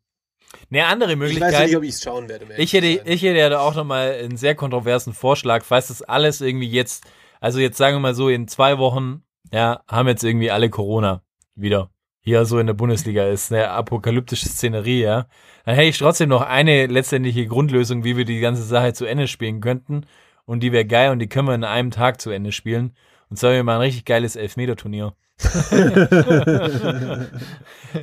[0.69, 1.67] Eine andere ich weiß ja Möglichkeit.
[1.67, 2.47] nicht, ob ich es schauen werde.
[2.57, 3.05] Ich hätte, sein.
[3.05, 7.03] ich hätte ja da auch nochmal einen sehr kontroversen Vorschlag, falls das alles irgendwie jetzt,
[7.43, 11.23] also jetzt sagen wir mal so, in zwei Wochen, ja, haben jetzt irgendwie alle Corona
[11.55, 11.89] wieder.
[12.21, 15.27] Hier so in der Bundesliga ist eine apokalyptische Szenerie, ja.
[15.65, 19.27] Dann hätte ich trotzdem noch eine letztendliche Grundlösung, wie wir die ganze Sache zu Ende
[19.27, 20.05] spielen könnten.
[20.45, 22.95] Und die wäre geil und die können wir in einem Tag zu Ende spielen.
[23.29, 25.13] Und zwar wir mal ein richtig geiles Elfmeter-Turnier.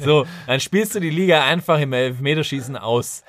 [0.01, 3.25] so, dann spielst du die Liga einfach im Elfmeterschießen aus.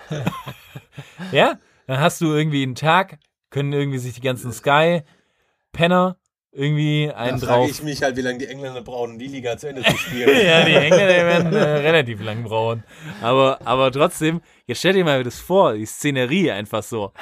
[1.32, 1.58] ja?
[1.88, 3.17] Dann hast du irgendwie einen Tag,
[3.50, 4.52] können irgendwie sich die ganzen
[5.72, 6.18] Sky-Penner
[6.54, 7.70] irgendwie Da einen frage drauf.
[7.70, 10.30] ich mich halt, wie lange die Engländer brauchen, um die Liga zu Ende zu spielen.
[10.46, 12.84] ja, die Engländer werden äh, relativ lang brauchen.
[13.22, 17.14] Aber, aber trotzdem, jetzt stell dir mal das vor, die Szenerie einfach so.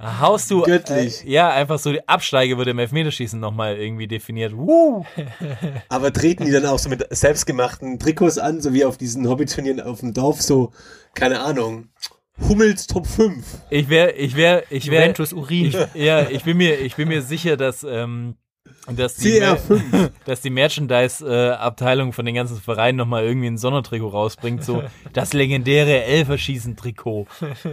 [0.00, 0.62] Haust du.
[0.62, 1.24] Göttlich.
[1.24, 4.52] Äh, ja, einfach so, die Absteige wird im Elfmeterschießen nochmal irgendwie definiert.
[4.56, 5.04] Woo!
[5.88, 9.80] Aber treten die dann auch so mit selbstgemachten Trikots an, so wie auf diesen Hobbyturnieren
[9.80, 10.72] auf dem Dorf, so,
[11.14, 11.90] keine Ahnung,
[12.48, 13.44] Hummels Top 5.
[13.70, 15.02] Ich wäre, ich wäre, ich wäre.
[15.02, 15.66] Juventus Urin.
[15.66, 18.36] Ich, ja, ich bin mir, ich bin mir sicher, dass, ähm,
[18.96, 20.10] dass die, CR5.
[20.24, 26.02] dass die Merchandise-Abteilung von den ganzen Vereinen nochmal irgendwie ein Sondertrikot rausbringt, so das legendäre
[26.04, 27.26] Elferschießen-Trikot.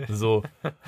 [0.10, 0.44] So.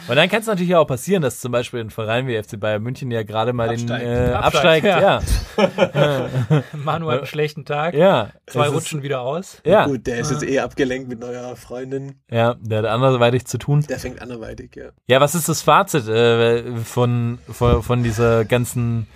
[0.08, 2.84] Und dann kann es natürlich auch passieren, dass zum Beispiel ein Verein wie FC Bayern
[2.84, 4.04] München ja gerade mal Absteigt.
[4.04, 5.24] den äh, Absteigt, absteigt.
[5.56, 7.94] Ja, Manu hat einen schlechten Tag.
[7.94, 8.30] ja.
[8.48, 9.62] Zwei es ist- rutschen wieder aus.
[9.66, 12.16] Ja, Gut, der ist jetzt eh abgelenkt mit neuer Freundin.
[12.30, 13.86] ja, der hat anderweitig zu tun.
[13.90, 14.90] Der fängt anderweitig, ja.
[15.08, 19.08] Ja, was ist das Fazit äh, von, von, von dieser ganzen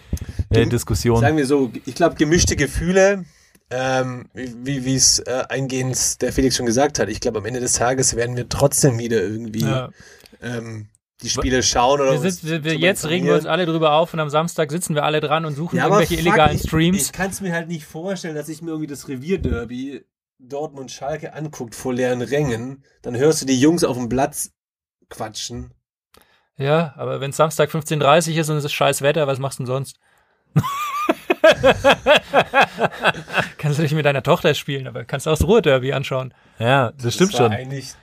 [0.49, 1.19] äh, Diskussion?
[1.19, 3.25] Sagen wir so, ich glaube, gemischte Gefühle,
[3.69, 7.10] ähm, wie wie es äh, eingehend der Felix schon gesagt hat.
[7.10, 9.89] Ich glaube, am Ende des Tages werden wir trotzdem wieder irgendwie Ja.
[10.41, 10.88] ähm,
[11.21, 14.19] die Spiele schauen oder Wir sitzen, wir, jetzt regen wir uns alle drüber auf und
[14.19, 17.01] am Samstag sitzen wir alle dran und suchen Ja, irgendwelche fuck, illegalen ich, Streams.
[17.01, 20.04] Ich kann es mir halt nicht vorstellen, dass ich mir irgendwie das Revierderby
[20.39, 22.84] Dortmund Schalke anguckt vor leeren Rängen.
[23.01, 24.51] Dann hörst du die Jungs auf dem Platz
[25.10, 25.71] quatschen.
[26.58, 29.60] Ja, aber wenn es Samstag 15.30 Uhr ist und es ist scheiß Wetter, was machst
[29.60, 30.00] du denn sonst?
[33.58, 36.34] kannst du nicht mit deiner Tochter spielen, aber kannst auch das Ruhrderby anschauen.
[36.60, 37.58] Ja, das stimmt das war schon.
[37.58, 37.94] eigentlich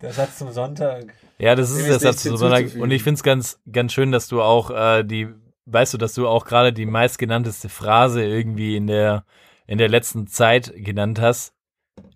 [0.00, 1.12] der Satz zum Sonntag.
[1.38, 2.74] Ja, das ist der Satz nichts zu Sonntag.
[2.76, 5.28] Und ich find's ganz, ganz schön, dass du auch äh, die,
[5.66, 9.24] weißt du, dass du auch gerade die meistgenannteste Phrase irgendwie in der,
[9.66, 11.54] in der letzten Zeit genannt hast,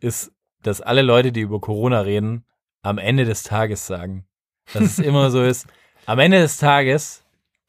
[0.00, 2.44] ist, dass alle Leute, die über Corona reden,
[2.82, 4.26] am Ende des Tages sagen.
[4.72, 5.66] Dass es immer so ist.
[6.06, 7.22] Am Ende des Tages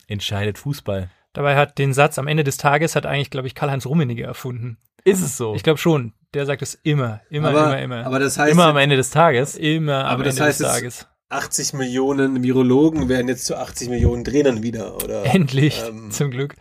[0.07, 1.09] entscheidet Fußball.
[1.33, 4.77] Dabei hat den Satz am Ende des Tages hat eigentlich, glaube ich, Karl-Heinz Rummenigge erfunden.
[5.03, 5.55] Ist es so?
[5.55, 6.13] Ich glaube schon.
[6.33, 8.05] Der sagt es immer, immer, aber, immer, immer.
[8.05, 9.55] aber das heißt, immer am Ende des Tages.
[9.55, 11.07] immer am aber das Ende heißt des Tages.
[11.29, 15.25] 80 Millionen Virologen werden jetzt zu 80 Millionen Trainern wieder, oder?
[15.25, 16.55] Endlich, ähm, zum Glück.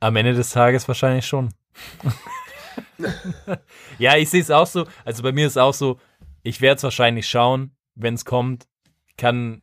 [0.00, 1.50] Am Ende des Tages wahrscheinlich schon.
[3.98, 4.86] ja, ich sehe es auch so.
[5.04, 5.98] Also bei mir ist auch so,
[6.42, 8.66] ich werde es wahrscheinlich schauen, wenn es kommt.
[9.20, 9.60] Kann,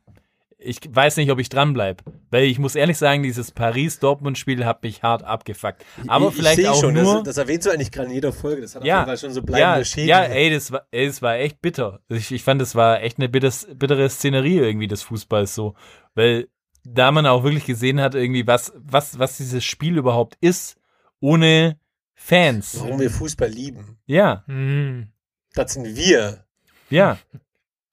[0.60, 2.04] ich weiß nicht, ob ich dranbleibe.
[2.30, 5.84] Weil ich muss ehrlich sagen, dieses Paris-Dortmund-Spiel hat mich hart abgefuckt.
[6.08, 7.16] Aber ich, vielleicht ich auch schon, nur...
[7.16, 8.62] Das, das erwähnst du eigentlich gerade in jeder Folge.
[8.62, 10.10] Das hat Ja, auf jeden Fall schon so bleibende ja, Schäden.
[10.10, 12.02] ja, ey, das war, ey, das war echt bitter.
[12.10, 15.74] Ich, ich fand, das war echt eine bitters, bittere Szenerie irgendwie des Fußballs so.
[16.14, 16.48] Weil
[16.84, 20.78] da man auch wirklich gesehen hat, irgendwie, was, was, was dieses Spiel überhaupt ist,
[21.20, 21.80] ohne
[22.14, 22.80] Fans.
[22.80, 23.98] Warum wir Fußball lieben.
[24.06, 25.08] Ja, Hm.
[25.54, 26.46] Das sind wir.
[26.92, 27.18] ja,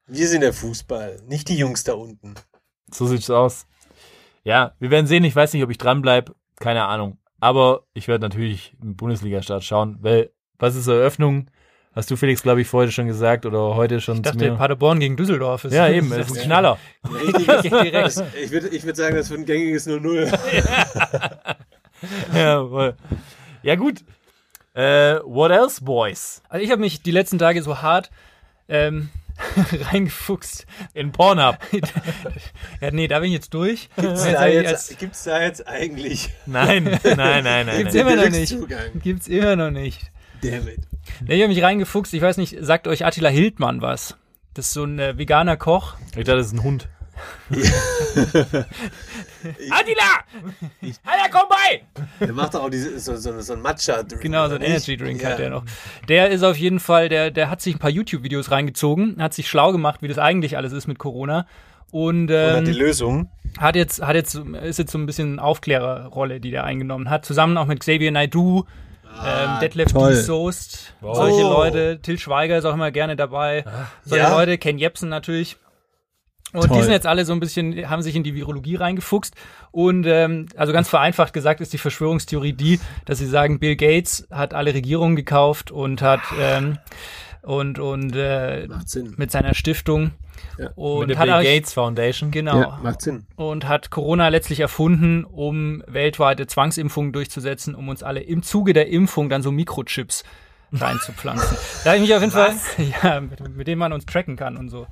[0.07, 2.35] Wir sind der Fußball, nicht die Jungs da unten.
[2.91, 3.67] so sieht's aus.
[4.43, 5.25] Ja, wir werden sehen.
[5.25, 6.35] Ich weiß nicht, ob ich dranbleib.
[6.61, 7.19] Keine Ahnung.
[7.41, 11.51] Aber ich werde natürlich einen Bundesliga-Start schauen, weil was ist Eröffnung?
[11.95, 14.57] Hast du Felix, glaube ich, vorher schon gesagt oder heute schon Ich zu dachte, mir?
[14.57, 15.73] Paderborn gegen Düsseldorf ist.
[15.73, 16.79] Ja, eben, es ist ein Knaller.
[17.09, 17.47] Richtig,
[17.93, 20.37] das, ich würde ich würd sagen, das wird ein gängiges 0-0.
[22.35, 22.97] ja, voll.
[23.63, 24.05] ja, gut.
[24.75, 26.43] Äh, what else, boys?
[26.49, 28.11] Also ich habe mich die letzten Tage so hart
[28.69, 29.09] ähm,
[29.93, 30.67] reingefuchst.
[30.95, 31.59] In Pornhub.
[32.81, 33.89] Ja, nee, da bin ich jetzt durch.
[33.97, 37.79] Gibt's Jetzt da, jetzt, als- gibt's da jetzt eigentlich Nein, nein, nein, nein.
[37.79, 38.07] Gibt's nein.
[38.07, 38.57] immer noch nicht.
[39.03, 40.01] Gibt's immer noch nicht.
[40.43, 40.81] Dammit.
[41.27, 42.13] Nee, ich habe mich reingefuchst.
[42.15, 44.17] Ich weiß nicht, sagt euch Attila Hildmann was?
[44.53, 45.95] Das ist so ein äh, veganer Koch.
[46.09, 46.89] Ich dachte, das ist ein Hund.
[49.71, 50.25] Adila!
[51.05, 51.83] Alter, komm bei!
[52.21, 54.23] Der macht doch auch diese, so, so, so ein Matcha-Drink.
[54.23, 54.89] Genau, so ein oder nicht?
[54.89, 55.31] Energy Drink ja.
[55.31, 55.65] hat der noch.
[56.09, 59.49] Der ist auf jeden Fall, der, der hat sich ein paar YouTube-Videos reingezogen, hat sich
[59.49, 61.47] schlau gemacht, wie das eigentlich alles ist mit Corona.
[61.91, 63.31] Und, Und hat die ähm, Lösung.
[63.59, 67.25] hat jetzt, hat jetzt, ist jetzt so ein bisschen Aufklärerrolle, die der eingenommen hat.
[67.25, 68.65] Zusammen auch mit Xavier Naidoo,
[69.25, 69.91] ähm, Detlef.
[69.93, 71.53] Soest, solche Oh.
[71.53, 72.01] Leute.
[72.03, 73.65] Till Schweiger ist auch immer gerne dabei.
[74.05, 74.37] Solche Ja?
[74.37, 75.57] Leute, Ken Jebsen natürlich.
[76.55, 76.77] Und Toll.
[76.79, 79.35] die sind jetzt alle so ein bisschen, haben sich in die Virologie reingefuchst.
[79.73, 84.27] Und ähm, also ganz vereinfacht gesagt ist die Verschwörungstheorie die, dass sie sagen, Bill Gates
[84.31, 86.79] hat alle Regierungen gekauft und hat ähm,
[87.43, 89.13] und und äh, Macht Sinn.
[89.19, 90.13] mit seiner Stiftung
[90.57, 90.71] Ja.
[90.77, 92.31] und Mit der hat Bill auch- Gates Foundation.
[92.31, 93.27] genau Ja, macht Sinn.
[93.37, 98.89] und hat Corona letztlich erfunden, um weltweite Zwangsimpfungen durchzusetzen, um uns alle im Zuge der
[98.89, 100.23] Impfung dann so Mikrochips
[100.73, 101.57] reinzupflanzen.
[101.85, 102.55] da habe ich mich auf jeden Fall,
[103.03, 104.87] ja, mit, mit dem man uns tracken kann und so.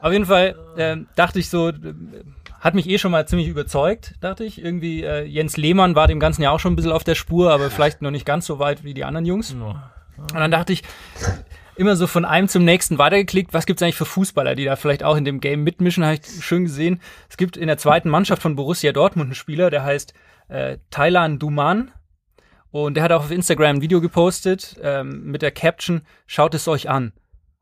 [0.00, 1.74] Auf jeden Fall ähm, dachte ich so, äh,
[2.60, 4.62] hat mich eh schon mal ziemlich überzeugt, dachte ich.
[4.62, 7.52] Irgendwie, äh, Jens Lehmann war dem Ganzen ja auch schon ein bisschen auf der Spur,
[7.52, 9.52] aber vielleicht noch nicht ganz so weit wie die anderen Jungs.
[9.52, 10.82] Und dann dachte ich,
[11.76, 13.54] immer so von einem zum nächsten weitergeklickt.
[13.54, 16.04] Was gibt's eigentlich für Fußballer, die da vielleicht auch in dem Game mitmischen?
[16.04, 17.00] Habe ich schön gesehen.
[17.28, 20.12] Es gibt in der zweiten Mannschaft von Borussia Dortmund einen Spieler, der heißt
[20.48, 21.92] äh, Thailand Duman.
[22.70, 26.68] Und der hat auch auf Instagram ein Video gepostet ähm, mit der Caption, schaut es
[26.68, 27.12] euch an,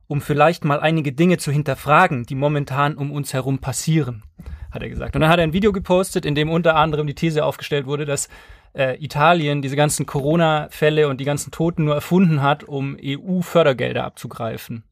[0.08, 4.22] um vielleicht mal einige Dinge zu hinterfragen, die momentan um uns herum passieren,
[4.70, 5.14] hat er gesagt.
[5.14, 8.04] Und dann hat er ein Video gepostet, in dem unter anderem die These aufgestellt wurde,
[8.04, 8.28] dass
[8.74, 14.84] äh, Italien diese ganzen Corona-Fälle und die ganzen Toten nur erfunden hat, um EU-Fördergelder abzugreifen.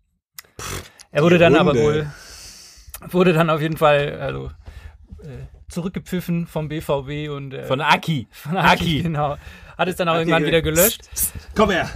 [1.10, 1.84] Er wurde dann aber Hunde.
[1.84, 2.06] wohl,
[3.10, 4.46] wurde dann auf jeden Fall also,
[5.22, 8.26] äh, zurückgepfiffen vom BVB und äh, Von Aki.
[8.30, 9.02] von Aki, Aki.
[9.02, 9.36] genau.
[9.76, 11.02] Hat es dann auch Aki, irgendwann wieder gelöscht.
[11.54, 11.88] Komm her.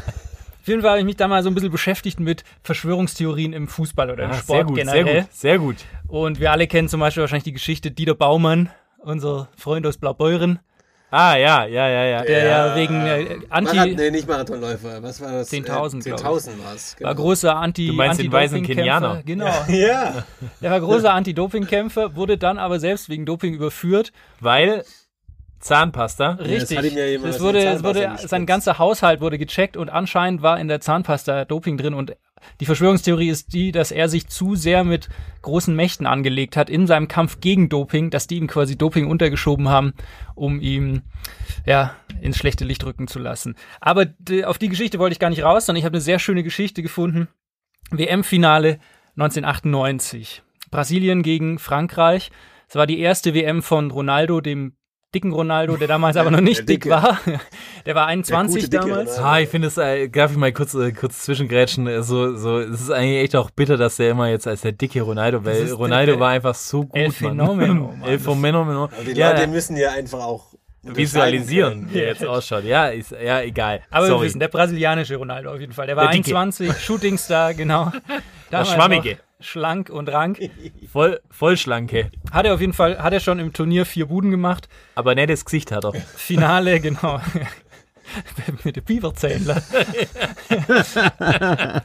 [0.68, 3.68] Auf jeden Fall habe ich mich da mal so ein bisschen beschäftigt mit Verschwörungstheorien im
[3.68, 5.04] Fußball oder im Ah, Sport sehr gut, generell.
[5.04, 5.76] sehr gut, sehr gut.
[6.08, 10.58] Und wir alle kennen zum Beispiel wahrscheinlich die Geschichte Dieter Baumann, unser Freund aus Blaubeuren,
[11.10, 12.22] Ah, ja, ja, ja, ja.
[12.22, 15.02] der ja, wegen äh, Anti, Marathon, nee, nicht Marathonläufer.
[15.02, 15.50] Was war das?
[15.50, 16.96] 10.000, Äh, glaub 10.000 war es.
[17.00, 19.22] war großer Anti Du meinst den weißen Anti-Doping-Kämpfer.
[19.22, 19.22] Kenianer?
[19.24, 19.54] Genau.
[19.74, 20.26] Ja.
[20.60, 24.12] Der war großer Anti-Doping-Kämpfer, wurde dann aber selbst wegen Doping überführt.
[24.40, 24.84] Weil
[25.60, 26.32] Zahnpasta.
[26.32, 26.78] Richtig.
[26.78, 29.90] hat ihm ja jemand es was wurde, es wurde, sein ganzer Haushalt wurde gecheckt und
[29.90, 32.16] anscheinend war in der Zahnpasta Doping drin und
[32.60, 35.08] die Verschwörungstheorie ist die, dass er sich zu sehr mit
[35.42, 39.68] großen Mächten angelegt hat in seinem Kampf gegen Doping, dass die ihm quasi Doping untergeschoben
[39.68, 39.94] haben,
[40.34, 41.02] um ihm
[41.66, 43.56] ja ins schlechte Licht rücken zu lassen.
[43.80, 44.06] Aber
[44.44, 46.82] auf die Geschichte wollte ich gar nicht raus, sondern ich habe eine sehr schöne Geschichte
[46.82, 47.28] gefunden.
[47.90, 48.78] WM-Finale
[49.16, 50.42] 1998.
[50.70, 52.30] Brasilien gegen Frankreich.
[52.68, 54.74] Es war die erste WM von Ronaldo, dem
[55.14, 56.90] dicken Ronaldo, der damals aber noch nicht der dick Dicke.
[56.94, 57.18] war.
[57.86, 59.10] Der war 21 gute, dicke damals.
[59.16, 59.28] Ronaldo.
[59.28, 62.58] Ah, ich finde es, äh, darf ich mal kurz, äh, kurz zwischengrätschen, äh, so, so,
[62.58, 65.64] es ist eigentlich echt auch bitter, dass der immer jetzt als der dicke Ronaldo, weil
[65.64, 68.00] der- Ronaldo der war einfach so gut, El Mann.
[68.04, 68.18] El.
[68.18, 72.64] Aber die Ja, Leute müssen ja einfach auch visualisieren, wie er jetzt ausschaut.
[72.64, 73.80] Ja, ist, ja, egal.
[73.90, 74.26] Aber wir Sorry.
[74.26, 75.86] wissen, der brasilianische Ronaldo auf jeden Fall.
[75.86, 76.36] Der war Der Dicke.
[76.36, 77.90] 21, Shootingstar, genau.
[78.50, 79.10] Damals Schwammige.
[79.12, 80.38] noch Schlank und rank.
[80.92, 82.10] Voll, Vollschlanke.
[82.32, 84.68] Hat er auf jeden Fall, hat er schon im Turnier vier Buden gemacht.
[84.94, 85.92] Aber nettes Gesicht hat er.
[86.16, 87.20] Finale, genau.
[88.64, 89.62] Mit dem Biberzähler.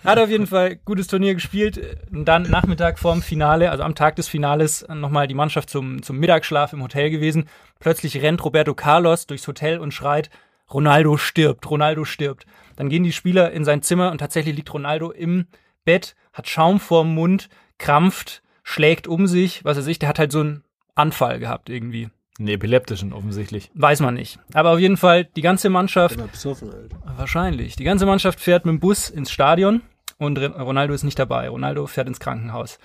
[0.05, 1.97] Hat auf jeden Fall gutes Turnier gespielt.
[2.11, 6.19] Und dann Nachmittag vorm Finale, also am Tag des Finales, nochmal die Mannschaft zum, zum
[6.19, 7.49] Mittagsschlaf im Hotel gewesen.
[7.79, 10.29] Plötzlich rennt Roberto Carlos durchs Hotel und schreit,
[10.73, 12.45] Ronaldo stirbt, Ronaldo stirbt.
[12.77, 15.47] Dann gehen die Spieler in sein Zimmer und tatsächlich liegt Ronaldo im
[15.83, 20.31] Bett, hat Schaum vorm Mund, krampft, schlägt um sich, was er sich, der hat halt
[20.31, 20.63] so einen
[20.95, 22.09] Anfall gehabt irgendwie.
[22.39, 23.69] Einen epileptischen offensichtlich.
[23.75, 24.39] Weiß man nicht.
[24.53, 26.97] Aber auf jeden Fall, die ganze Mannschaft, besoffen, Alter.
[27.15, 29.81] wahrscheinlich, die ganze Mannschaft fährt mit dem Bus ins Stadion
[30.17, 31.49] und Ronaldo ist nicht dabei.
[31.49, 32.79] Ronaldo fährt ins Krankenhaus.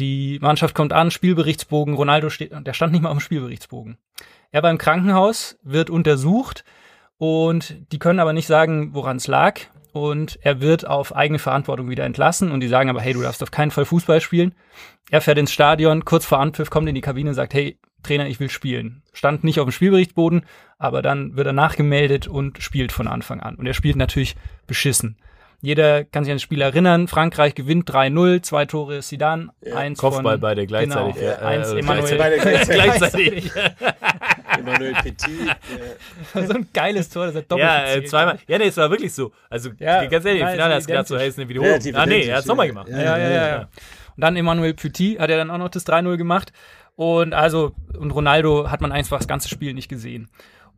[0.00, 3.98] Die Mannschaft kommt an, Spielberichtsbogen, Ronaldo steht, der stand nicht mal auf dem Spielberichtsbogen.
[4.50, 6.64] Er war im Krankenhaus, wird untersucht
[7.18, 9.60] und die können aber nicht sagen, woran es lag.
[9.98, 13.42] Und er wird auf eigene Verantwortung wieder entlassen und die sagen aber, hey, du darfst
[13.42, 14.54] auf keinen Fall Fußball spielen.
[15.10, 18.28] Er fährt ins Stadion, kurz vor Anpfiff kommt in die Kabine und sagt, hey, Trainer,
[18.28, 19.02] ich will spielen.
[19.12, 20.42] Stand nicht auf dem Spielberichtboden,
[20.78, 23.56] aber dann wird er nachgemeldet und spielt von Anfang an.
[23.56, 25.16] Und er spielt natürlich beschissen.
[25.60, 27.08] Jeder kann sich an das Spiel erinnern.
[27.08, 31.16] Frankreich gewinnt 3-0, zwei Tore Sidan, eins Kopfball von, beide gleichzeitig.
[31.16, 32.16] Genau, ja, eins äh, Emmanuel.
[32.16, 32.68] gleichzeitig.
[32.68, 33.52] gleichzeitig.
[34.56, 35.28] Emmanuel Petit.
[36.34, 38.38] äh, so ein geiles Tor, das hat doppelt Ja, äh, zweimal.
[38.46, 39.32] Ja, nee, es war wirklich so.
[39.50, 41.48] Also, Ja, ganz ehrlich, im Finale es hast ist du gedacht, so, hey, ist eine
[41.48, 41.80] Wiederholung.
[41.94, 42.52] Ah, nee, er hat's ja.
[42.52, 42.88] nochmal gemacht.
[42.88, 43.60] Ja, Ja, ja, ja, ja.
[43.60, 46.52] Und dann Emmanuel Petit hat er dann auch noch das 3-0 gemacht.
[46.96, 50.28] Und also, und Ronaldo hat man einfach das ganze Spiel nicht gesehen.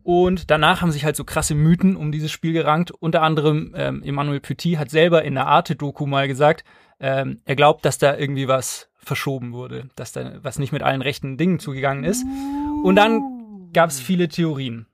[0.03, 2.91] Und danach haben sich halt so krasse Mythen um dieses Spiel gerankt.
[2.91, 6.65] Unter anderem ähm, Emmanuel Petit hat selber in der Arte-Doku mal gesagt,
[7.01, 11.01] ähm, er glaubt, dass da irgendwie was verschoben wurde, dass da was nicht mit allen
[11.03, 12.25] rechten Dingen zugegangen ist.
[12.83, 13.40] Und dann
[13.73, 14.87] gab es viele Theorien.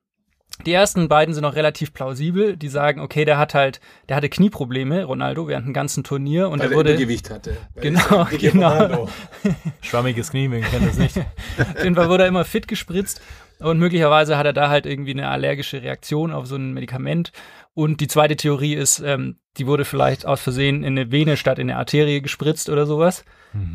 [0.65, 2.57] Die ersten beiden sind noch relativ plausibel.
[2.57, 6.61] Die sagen, okay, der hat halt, der hatte Knieprobleme, Ronaldo, während dem ganzen Turnier und
[6.61, 7.59] weil er wurde, Übergewicht hatte.
[7.75, 8.73] Genau, genau.
[8.73, 9.09] Ronaldo.
[9.83, 11.19] Schwammiges Knie, wer kennt das nicht.
[11.19, 13.21] Auf jeden Fall wurde er immer fit gespritzt
[13.59, 17.33] und möglicherweise hat er da halt irgendwie eine allergische Reaktion auf so ein Medikament.
[17.75, 21.59] Und die zweite Theorie ist, ähm, die wurde vielleicht aus Versehen in eine Vene statt
[21.59, 23.25] in eine Arterie gespritzt oder sowas.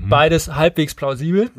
[0.10, 1.50] Beides halbwegs plausibel.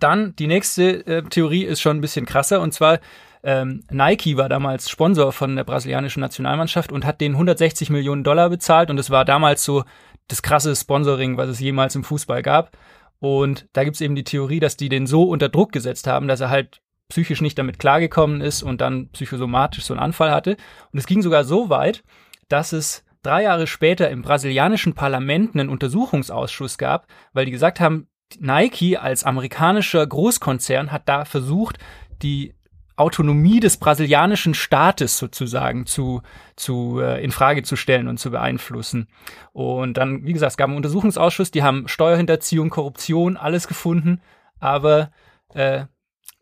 [0.00, 3.00] Dann die nächste äh, Theorie ist schon ein bisschen krasser und zwar
[3.44, 8.50] ähm, Nike war damals Sponsor von der brasilianischen Nationalmannschaft und hat den 160 Millionen Dollar
[8.50, 9.84] bezahlt und es war damals so
[10.28, 12.76] das krasse Sponsoring, was es jemals im Fußball gab.
[13.18, 16.40] Und da gibt's eben die Theorie, dass die den so unter Druck gesetzt haben, dass
[16.40, 20.56] er halt psychisch nicht damit klargekommen ist und dann psychosomatisch so einen Anfall hatte.
[20.92, 22.04] Und es ging sogar so weit,
[22.48, 28.08] dass es drei Jahre später im brasilianischen Parlament einen Untersuchungsausschuss gab, weil die gesagt haben,
[28.40, 31.78] Nike als amerikanischer Großkonzern hat da versucht,
[32.22, 32.54] die
[32.96, 36.22] Autonomie des brasilianischen Staates sozusagen zu,
[36.56, 39.08] zu äh, in Frage zu stellen und zu beeinflussen.
[39.52, 44.20] Und dann, wie gesagt, es gab einen Untersuchungsausschuss, die haben Steuerhinterziehung, Korruption, alles gefunden,
[44.60, 45.10] aber
[45.54, 45.86] äh,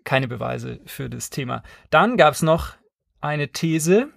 [0.05, 1.63] keine Beweise für das Thema.
[1.91, 2.73] Dann gab es noch
[3.21, 4.09] eine These.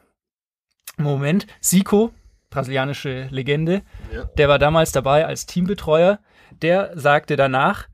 [0.97, 2.13] Moment, Zico,
[2.49, 3.83] brasilianische Legende,
[4.13, 4.25] Ja.
[4.37, 6.19] der war damals dabei als Teambetreuer.
[6.61, 7.87] Der sagte danach,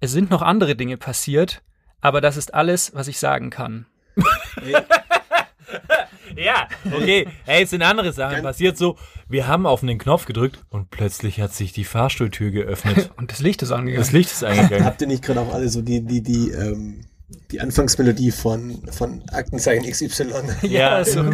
[0.00, 1.62] es sind noch andere Dinge passiert,
[2.00, 3.86] aber das ist alles, was ich sagen kann.
[6.36, 7.26] Ja, okay.
[7.44, 8.96] Hey, es sind andere Sachen passiert so.
[9.28, 13.10] Wir haben auf einen Knopf gedrückt und plötzlich hat sich die Fahrstuhltür geöffnet.
[13.16, 14.00] Und das Licht ist angegangen.
[14.00, 14.84] Das Licht ist eingegangen.
[14.84, 17.04] Habt ihr nicht gerade auch alle so die, die, die, ähm,
[17.50, 20.32] die Anfangsmelodie von, von Aktenzeichen XY?
[20.62, 21.22] Ja, so.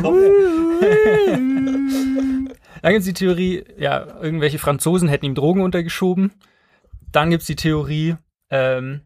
[2.83, 6.33] Dann gibt's die Theorie, ja, irgendwelche Franzosen hätten ihm Drogen untergeschoben.
[7.13, 8.17] Dann gibt's die Theorie,
[8.51, 9.01] ähm,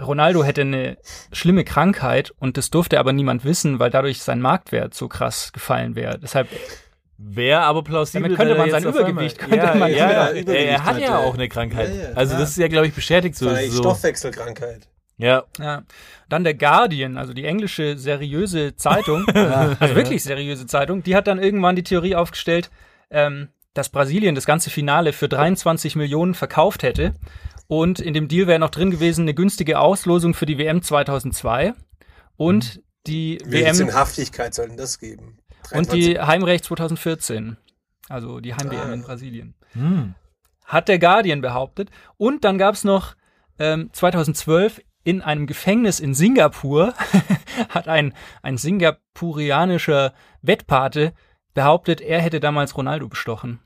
[0.00, 0.98] Ronaldo hätte eine
[1.32, 5.94] schlimme Krankheit und das durfte aber niemand wissen, weil dadurch sein Marktwert so krass gefallen
[5.94, 6.18] wäre.
[6.18, 6.48] Deshalb,
[7.16, 8.22] Wäre aber plausibel.
[8.22, 11.18] Damit könnte man sein Übergewicht- könnte ja, man- ja, Ja, er hat ja hatte.
[11.18, 11.88] auch eine Krankheit.
[11.94, 13.48] Ja, ja, also das ist ja, glaube ich, bestätigt so.
[13.54, 13.78] So.
[13.78, 14.88] Stoffwechselkrankheit.
[15.16, 15.84] Ja, ja.
[16.28, 21.40] Dann der Guardian, also die englische seriöse Zeitung, also wirklich seriöse Zeitung, die hat dann
[21.40, 22.68] irgendwann die Theorie aufgestellt,
[23.10, 27.14] ähm, dass Brasilien das ganze Finale für 23 Millionen verkauft hätte.
[27.66, 31.74] Und in dem Deal wäre noch drin gewesen eine günstige Auslosung für die WM 2002
[32.36, 35.38] und die Welche WM Sinnhaftigkeit soll denn das geben?
[35.72, 37.56] und die Heimrecht 2014.
[38.08, 39.54] Also die Heim-WM in Brasilien.
[40.64, 41.90] Hat der Guardian behauptet.
[42.16, 43.14] Und dann gab's noch
[43.58, 46.94] ähm, 2012 in einem Gefängnis in Singapur
[47.68, 51.12] hat ein, ein singapurianischer Wettpate
[51.52, 53.60] behauptet, er hätte damals Ronaldo bestochen.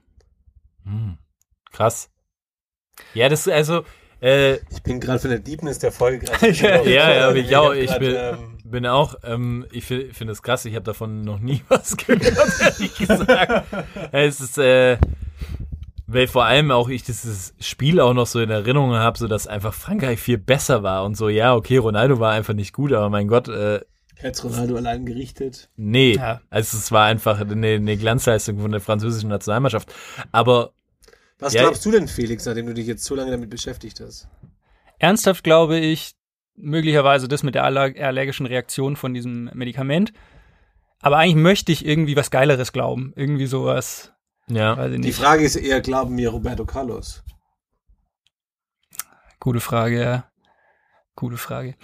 [1.72, 2.10] Krass.
[3.14, 3.84] Ja, das also
[4.20, 6.50] äh, Ich bin gerade von der Deepness der Folge gerade.
[6.52, 10.42] Ja, ja, ich, auch, ich grad, bin, ähm, bin auch, ähm, ich fi- finde es
[10.42, 12.22] krass, ich habe davon noch nie was gehört,
[12.60, 13.64] ehrlich gesagt.
[14.12, 14.98] es ist, äh,
[16.06, 19.46] weil vor allem auch ich dieses Spiel auch noch so in Erinnerung habe, so dass
[19.46, 23.10] einfach Frankreich viel besser war und so, ja, okay, Ronaldo war einfach nicht gut, aber
[23.10, 23.80] mein Gott, äh,
[24.16, 25.68] Herz Ronaldo allein gerichtet.
[25.76, 26.40] nee, Ja.
[26.50, 29.94] also es war einfach eine, eine Glanzleistung von der französischen Nationalmannschaft.
[30.32, 30.72] Aber
[31.38, 34.28] Was Ja, glaubst du denn, Felix, nachdem du dich jetzt so lange damit beschäftigt hast?
[34.98, 36.14] Ernsthaft glaube ich,
[36.56, 40.12] möglicherweise das mit der aller- allergischen Reaktion von diesem Medikament.
[41.00, 43.12] Aber eigentlich möchte ich irgendwie was Geileres glauben.
[43.14, 44.12] Irgendwie sowas,
[44.48, 45.12] ja, weiß ich Die.
[45.12, 47.22] Frage ist eher, glauben wir Roberto Carlos?
[49.38, 50.30] Gute Frage, ja.
[51.14, 51.76] Gute Frage.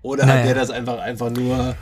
[0.00, 0.38] Oder Naja.
[0.40, 1.76] hat der das einfach, einfach nur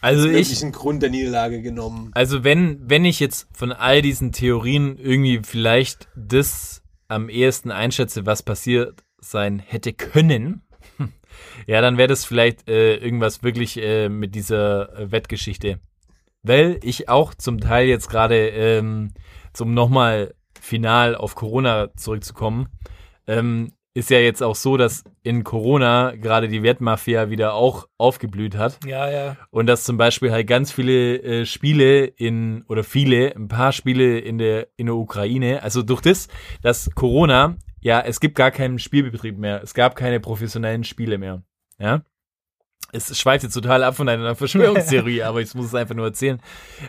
[0.00, 2.10] also als ich, möglichen Grund der Niederlage genommen?
[2.14, 8.26] Also wenn, wenn ich jetzt von all diesen Theorien irgendwie vielleicht das am ehesten einschätze,
[8.26, 10.62] was passiert sein hätte können,
[11.66, 15.80] ja, dann wäre das vielleicht äh, irgendwas wirklich äh, mit dieser äh, Wettgeschichte.
[16.42, 19.12] Weil ich auch zum Teil jetzt gerade, ähm,
[19.52, 22.68] zum nochmal final auf Corona zurückzukommen,
[23.26, 28.56] ähm, ist ja jetzt auch so, dass in Corona gerade die Wettmafia wieder auch aufgeblüht
[28.56, 28.78] hat.
[28.86, 29.36] Ja, ja.
[29.50, 34.18] Und dass zum Beispiel halt ganz viele äh, Spiele in, oder viele, ein paar Spiele
[34.18, 36.28] in der, in der Ukraine, also durch das,
[36.62, 39.62] dass Corona, ja, es gibt gar keinen Spielbetrieb mehr.
[39.62, 41.42] Es gab keine professionellen Spiele mehr.
[41.78, 42.02] Ja.
[42.92, 46.40] Es schweift jetzt total ab von einer Verschwörungstheorie, aber ich muss es einfach nur erzählen,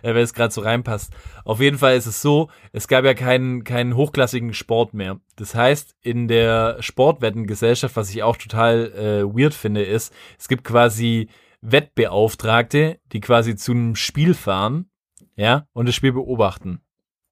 [0.01, 1.13] äh, weil es gerade so reinpasst.
[1.45, 5.19] Auf jeden Fall ist es so, es gab ja keinen, keinen hochklassigen Sport mehr.
[5.35, 10.63] Das heißt, in der Sportwettengesellschaft, was ich auch total äh, weird finde, ist, es gibt
[10.63, 11.29] quasi
[11.61, 14.89] Wettbeauftragte, die quasi zu einem Spiel fahren,
[15.35, 16.81] ja, und das Spiel beobachten.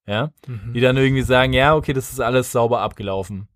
[0.07, 0.31] Ja,
[0.73, 3.47] die dann irgendwie sagen, ja, okay, das ist alles sauber abgelaufen.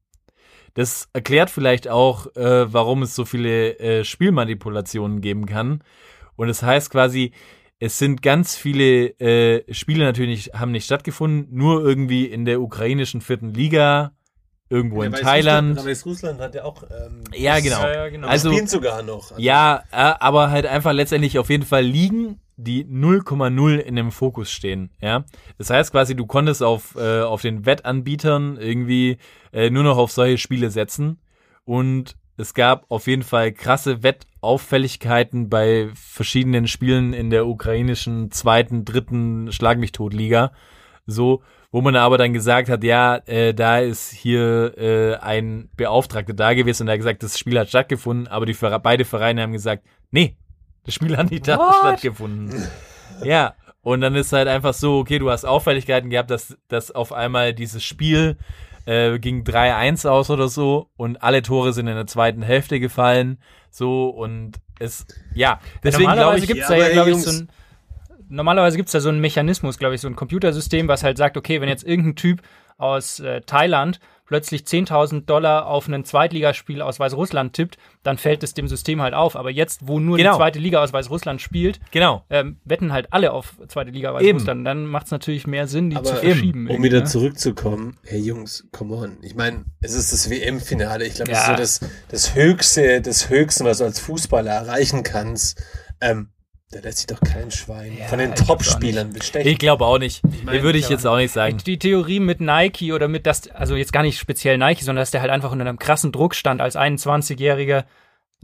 [0.73, 5.83] Das erklärt vielleicht auch, äh, warum es so viele äh, Spielmanipulationen geben kann.
[6.35, 7.31] Und es das heißt quasi,
[7.79, 13.21] es sind ganz viele äh, Spiele natürlich haben nicht stattgefunden, nur irgendwie in der ukrainischen
[13.21, 14.13] vierten Liga,
[14.73, 15.77] irgendwo in Thailand.
[15.77, 16.83] Aber Russland hat ja auch.
[16.83, 17.81] Ähm, Ja, genau.
[17.81, 18.27] Ja, ja, genau.
[18.27, 19.31] Also spielen sogar noch.
[19.31, 24.11] Also, ja, äh, aber halt einfach letztendlich auf jeden Fall Ligen, die 0,0 in dem
[24.11, 24.89] Fokus stehen.
[24.99, 25.25] Ja,
[25.57, 29.17] das heißt quasi, du konntest auf äh, auf den Wettanbietern irgendwie
[29.51, 31.19] äh, nur noch auf solche Spiele setzen
[31.65, 38.85] und es gab auf jeden Fall krasse Wettauffälligkeiten bei verschiedenen Spielen in der ukrainischen zweiten,
[38.85, 40.51] dritten Schlag mich tot Liga.
[41.05, 41.43] So,
[41.73, 46.53] wo man aber dann gesagt hat, ja, äh, da ist hier äh, ein Beauftragter da
[46.53, 49.83] gewesen und er hat gesagt, das Spiel hat stattgefunden, aber die beide Vereine haben gesagt,
[50.11, 50.37] nee,
[50.85, 52.63] das Spiel hat nicht da stattgefunden.
[53.23, 57.11] ja, und dann ist halt einfach so, okay, du hast Auffälligkeiten gehabt, dass, dass auf
[57.11, 58.37] einmal dieses Spiel
[58.85, 63.39] äh, ging 3-1 aus oder so und alle Tore sind in der zweiten Hälfte gefallen,
[63.71, 67.15] so und es, ja, deswegen glaube normalerweise ich, gibt es ja, da ja, glaube ich,
[67.15, 67.49] Jungs- so ein
[68.33, 71.37] normalerweise gibt es da so einen Mechanismus, glaube ich, so ein Computersystem, was halt sagt,
[71.37, 72.41] okay, wenn jetzt irgendein Typ
[72.77, 78.53] aus äh, Thailand plötzlich 10.000 Dollar auf ein Zweitligaspiel aus Weißrussland tippt, dann fällt es
[78.53, 79.35] dem System halt auf.
[79.35, 80.31] Aber jetzt, wo nur Genau.
[80.31, 84.37] die zweite Liga aus Weißrussland spielt, genau, ähm, wetten halt alle auf zweite Liga Eben.
[84.39, 84.65] Weißrussland.
[84.65, 86.69] Dann macht es natürlich mehr Sinn, die Aber zu eben, verschieben.
[86.69, 87.03] Um wieder ne?
[87.05, 89.17] zurückzukommen, hey Jungs, come on.
[89.21, 91.05] Ich meine, es ist das WM-Finale.
[91.05, 91.55] Ich glaube, Ja.
[91.55, 95.61] das ist so das, das Höchste, das Höchste, was du als Fußballer erreichen kannst.
[96.01, 96.29] Ähm,
[96.73, 99.49] da lässt sich doch kein Schwein von den ich Top-Spielern bestechen.
[99.49, 100.91] ich glaube auch nicht, mein, würde ich ja.
[100.91, 101.57] jetzt auch nicht sagen.
[101.65, 105.11] Die Theorie mit Nike oder mit das, also jetzt gar nicht speziell Nike, sondern dass
[105.11, 107.85] der halt einfach unter einem krassen Druck stand als 21-Jähriger,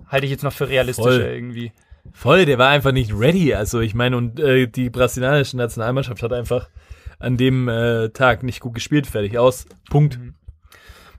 [0.08, 1.22] halte ich jetzt noch für realistischer Voll.
[1.22, 1.72] irgendwie.
[2.14, 3.54] Voll, der war einfach nicht ready.
[3.54, 6.70] Also ich meine, und äh, die brasilianische Nationalmannschaft hat einfach
[7.20, 9.08] an dem äh, Tag nicht gut gespielt.
[9.08, 9.66] Fertig aus.
[9.90, 10.20] Punkt.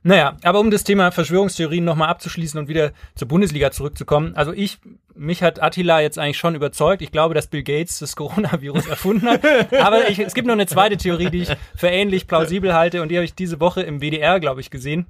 [0.02, 4.34] Naja, aber um das Thema Verschwörungstheorien nochmal abzuschließen und wieder zur Bundesliga zurückzukommen.
[4.34, 4.78] Also ich,
[5.14, 7.02] mich hat Attila jetzt eigentlich schon überzeugt.
[7.02, 9.42] Ich glaube, dass Bill Gates das Coronavirus erfunden hat.
[9.80, 13.10] Aber ich, es gibt noch eine zweite Theorie, die ich für ähnlich plausibel halte und
[13.10, 15.06] die habe ich diese Woche im WDR, glaube ich, gesehen.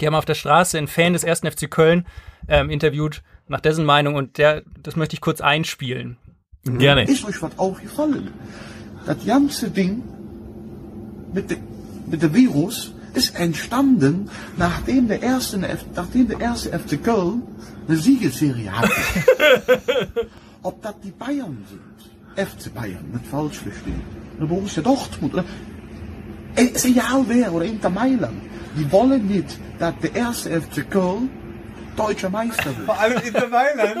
[0.00, 1.40] Die haben auf der Straße einen Fan des 1.
[1.40, 2.06] FC Köln
[2.48, 6.16] ähm, interviewt nach dessen Meinung und der, das möchte ich kurz einspielen.
[6.64, 7.04] Gerne.
[7.04, 8.32] Is euch wat aufgefallen?
[9.06, 10.02] Dat ganze Ding
[11.34, 11.58] mit, de,
[12.06, 17.42] mit dem Virus ist entstanden, nachdem der erste, F- nachdem der erste FC Köln
[17.88, 18.90] eine Siegesserie hatte.
[20.62, 24.00] Ob das die Bayern sind, FC Bayern, mit falsch verstehen,
[24.38, 25.44] oder Borussia Dortmund, oder
[26.56, 28.40] ist egal wer, oder Inter Mailand,
[28.76, 31.28] die wollen nicht, dass der erste FC Köln
[31.96, 32.88] deutscher Meister wird.
[32.88, 33.96] allem in der Mailand.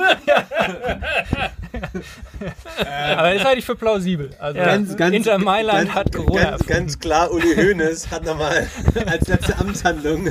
[3.16, 4.30] Aber das halte ich für plausibel.
[4.38, 8.68] Also Ganz, ganz, Inter Mailand ganz, hat Corona Ganz, ganz klar, Uli Hoeneß hat nochmal
[9.06, 10.30] als letzte Amtshandlung,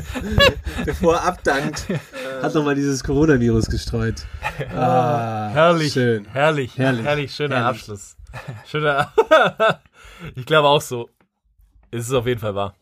[0.86, 1.86] bevor er abdankt,
[2.41, 4.16] hat nochmal dieses Coronavirus gestreut.
[4.76, 5.93] Ah, Herrlich.
[5.93, 6.26] Schön.
[6.32, 6.78] Herrlich.
[6.78, 7.05] Herrlich.
[7.05, 7.36] Herrlich.
[7.36, 7.82] Schöner Herrlich.
[7.82, 8.16] Abschluss.
[8.68, 9.11] Schöner.
[10.36, 11.09] ich glaube auch so.
[11.91, 12.74] Es ist auf jeden Fall wahr.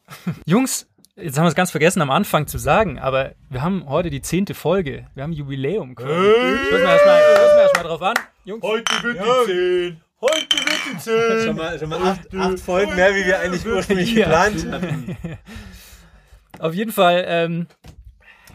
[0.45, 4.09] Jungs, jetzt haben wir es ganz vergessen am Anfang zu sagen, aber wir haben heute
[4.09, 5.07] die zehnte Folge.
[5.13, 5.95] Wir haben Jubiläum.
[5.95, 6.09] quasi.
[6.11, 7.19] Stoßen wir erstmal
[7.61, 8.13] erst mal drauf an.
[8.45, 10.01] Jungs, Heute wird die 10.
[10.21, 11.47] Heute wird die 10.
[11.47, 14.25] Schon mal, schon mal acht, acht Folgen mehr, wie wir eigentlich ursprünglich Ja.
[14.25, 15.17] geplant hatten.
[16.59, 17.67] auf jeden Fall ähm,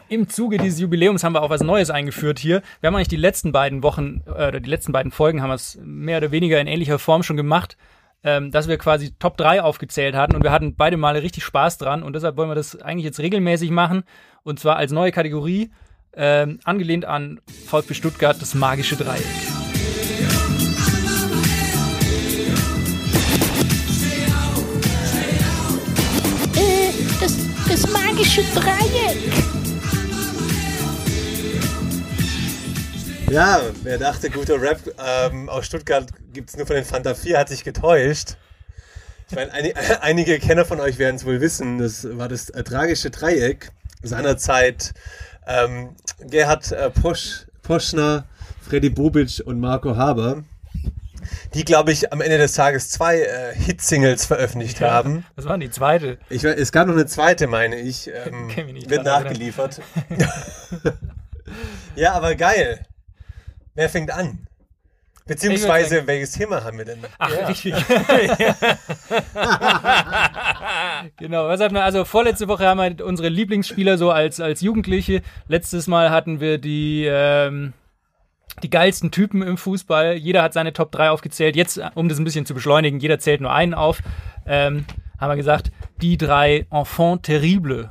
[0.08, 2.62] im Zuge dieses Jubiläums haben wir auch was Neues eingeführt hier.
[2.80, 5.54] Wir haben eigentlich die letzten beiden Wochen äh, oder die letzten beiden Folgen haben wir
[5.54, 7.76] es mehr oder weniger in ähnlicher Form schon gemacht,
[8.26, 11.78] ähm, dass wir quasi Top 3 aufgezählt hatten und wir hatten beide Male richtig Spaß
[11.78, 14.02] dran und deshalb wollen wir das eigentlich jetzt regelmäßig machen
[14.42, 15.70] und zwar als neue Kategorie
[16.12, 19.22] ähm, angelehnt an VfB Stuttgart das magische Dreieck.
[26.56, 27.36] Äh, das,
[27.68, 29.55] das magische Dreieck.
[33.30, 37.38] Ja, wer dachte, guter Rap ähm, aus Stuttgart gibt es nur von den Fanta 4,
[37.38, 38.36] hat sich getäuscht.
[39.28, 42.62] Ich meine, ein, einige Kenner von euch werden es wohl wissen, das war das äh,
[42.62, 43.70] tragische Dreieck.
[44.02, 44.94] seinerzeit
[45.46, 48.26] ähm, Gerhard äh, Posch, Poschner,
[48.68, 50.44] Freddy Bobic und Marco Haber,
[51.54, 55.24] die, glaube ich, am Ende des Tages zwei äh, Hitsingles veröffentlicht haben.
[55.34, 56.18] Das war die zweite.
[56.30, 58.10] Ich, es gab noch eine zweite, meine ich.
[58.26, 59.80] Ähm, nicht wird nachgeliefert.
[61.96, 62.86] ja, aber geil.
[63.76, 64.46] Wer fängt an?
[65.26, 67.00] Beziehungsweise, welches Thema haben wir denn?
[67.18, 67.74] Ach, richtig.
[71.16, 71.82] genau, was hatten wir?
[71.82, 75.22] Also vorletzte Woche haben wir unsere Lieblingsspieler so als, als Jugendliche.
[75.48, 77.72] Letztes Mal hatten wir die, ähm,
[78.62, 80.14] die geilsten Typen im Fußball.
[80.14, 81.56] Jeder hat seine Top 3 aufgezählt.
[81.56, 84.02] Jetzt, um das ein bisschen zu beschleunigen, jeder zählt nur einen auf.
[84.46, 84.86] Ähm,
[85.18, 87.88] haben wir gesagt, die drei Enfants terribles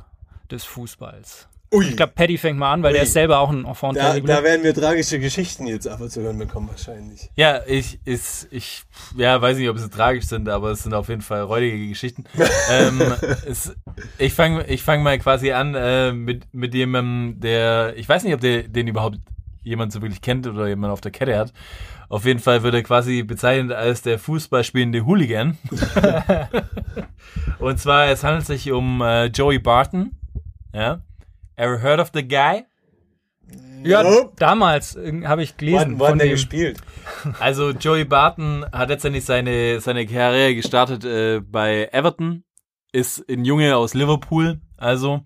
[0.50, 1.48] des Fußballs.
[1.72, 2.94] Ui, Ich glaube, Paddy fängt mal an, weil Ui.
[2.94, 4.34] der ist selber auch ein Enfant da, terrible.
[4.34, 7.30] da werden wir tragische Geschichten jetzt aber zu hören bekommen, wahrscheinlich.
[7.36, 8.84] Ja, ich, ist, ich,
[9.16, 12.24] ja, weiß nicht, ob sie tragisch sind, aber es sind auf jeden Fall räudige Geschichten.
[12.70, 13.02] ähm,
[13.46, 13.74] es,
[14.18, 18.34] ich fange ich fang mal quasi an äh, mit, mit jemandem, der, ich weiß nicht,
[18.34, 19.18] ob der, den überhaupt
[19.62, 21.52] jemand so wirklich kennt oder jemand auf der Kette hat.
[22.08, 25.58] Auf jeden Fall wird er quasi bezeichnet als der Fußballspielende Hooligan.
[27.58, 30.12] Und zwar, es handelt sich um äh, Joey Barton.
[30.72, 31.00] Ja.
[31.56, 32.64] Ever heard of the guy?
[33.84, 34.32] ja, Nope.
[34.38, 35.92] damals äh, habe ich gelesen.
[35.92, 36.78] Wann, wann von der dem- gespielt?
[37.38, 42.42] Also Joey Barton hat letztendlich seine, seine Karriere gestartet äh, bei Everton,
[42.92, 45.20] ist ein Junge aus Liverpool, also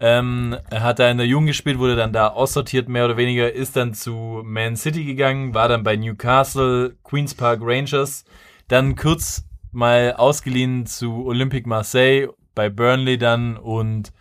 [0.00, 3.52] ähm, er hat da in der Jugend gespielt, wurde dann da aussortiert, mehr oder weniger,
[3.52, 8.24] ist dann zu Man City gegangen, war dann bei Newcastle, Queen's Park Rangers,
[8.66, 14.12] dann kurz mal ausgeliehen zu Olympique Marseille, bei Burnley dann und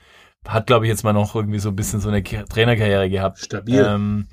[0.47, 3.39] hat, glaube ich, jetzt mal noch irgendwie so ein bisschen so eine Trainerkarriere gehabt.
[3.39, 3.85] Stabil.
[3.85, 4.27] Ähm,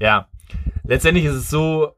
[0.00, 0.28] ja,
[0.84, 1.92] letztendlich ist es so,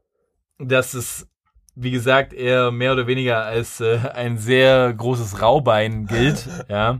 [0.57, 1.27] dass es,
[1.75, 6.47] wie gesagt, eher mehr oder weniger als äh, ein sehr großes Raubein gilt.
[6.69, 6.99] ja,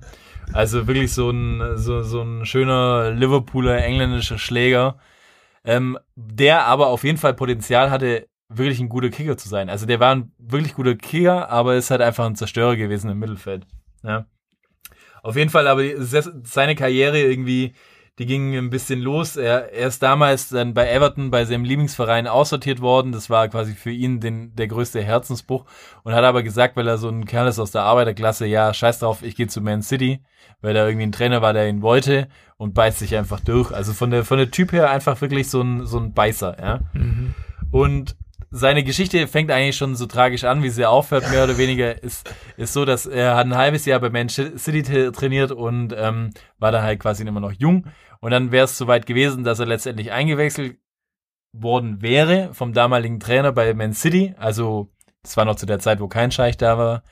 [0.53, 4.97] also wirklich so ein so, so ein schöner Liverpooler engländischer Schläger,
[5.63, 9.69] ähm, der aber auf jeden Fall Potenzial hatte, wirklich ein guter Kicker zu sein.
[9.69, 13.19] Also der war ein wirklich guter Kicker, aber ist halt einfach ein Zerstörer gewesen im
[13.19, 13.65] Mittelfeld.
[14.03, 14.25] Ja.
[15.23, 17.73] Auf jeden Fall, aber se- seine Karriere irgendwie,
[18.19, 19.35] die ging ein bisschen los.
[19.37, 23.11] Er, er ist damals dann bei Everton, bei seinem Lieblingsverein aussortiert worden.
[23.11, 25.65] Das war quasi für ihn den, der größte Herzensbruch.
[26.03, 28.99] Und hat aber gesagt, weil er so ein Kerl ist aus der Arbeiterklasse, ja, scheiß
[28.99, 30.21] drauf, ich gehe zu Man City,
[30.61, 33.71] weil da irgendwie ein Trainer war, der ihn wollte und beißt sich einfach durch.
[33.71, 36.81] Also von der, von der Typ her einfach wirklich so ein, so ein Beißer, ja.
[37.71, 38.15] Und
[38.51, 42.03] seine Geschichte fängt eigentlich schon so tragisch an, wie sie aufhört, mehr oder weniger.
[42.03, 45.95] Ist, ist so, dass er hat ein halbes Jahr bei Man City tra- trainiert und
[45.97, 47.87] ähm, war dann halt quasi immer noch jung.
[48.19, 50.77] Und dann wäre es soweit gewesen, dass er letztendlich eingewechselt
[51.53, 54.35] worden wäre vom damaligen Trainer bei Man City.
[54.37, 54.91] Also,
[55.23, 57.03] das war noch zu der Zeit, wo kein Scheich da war.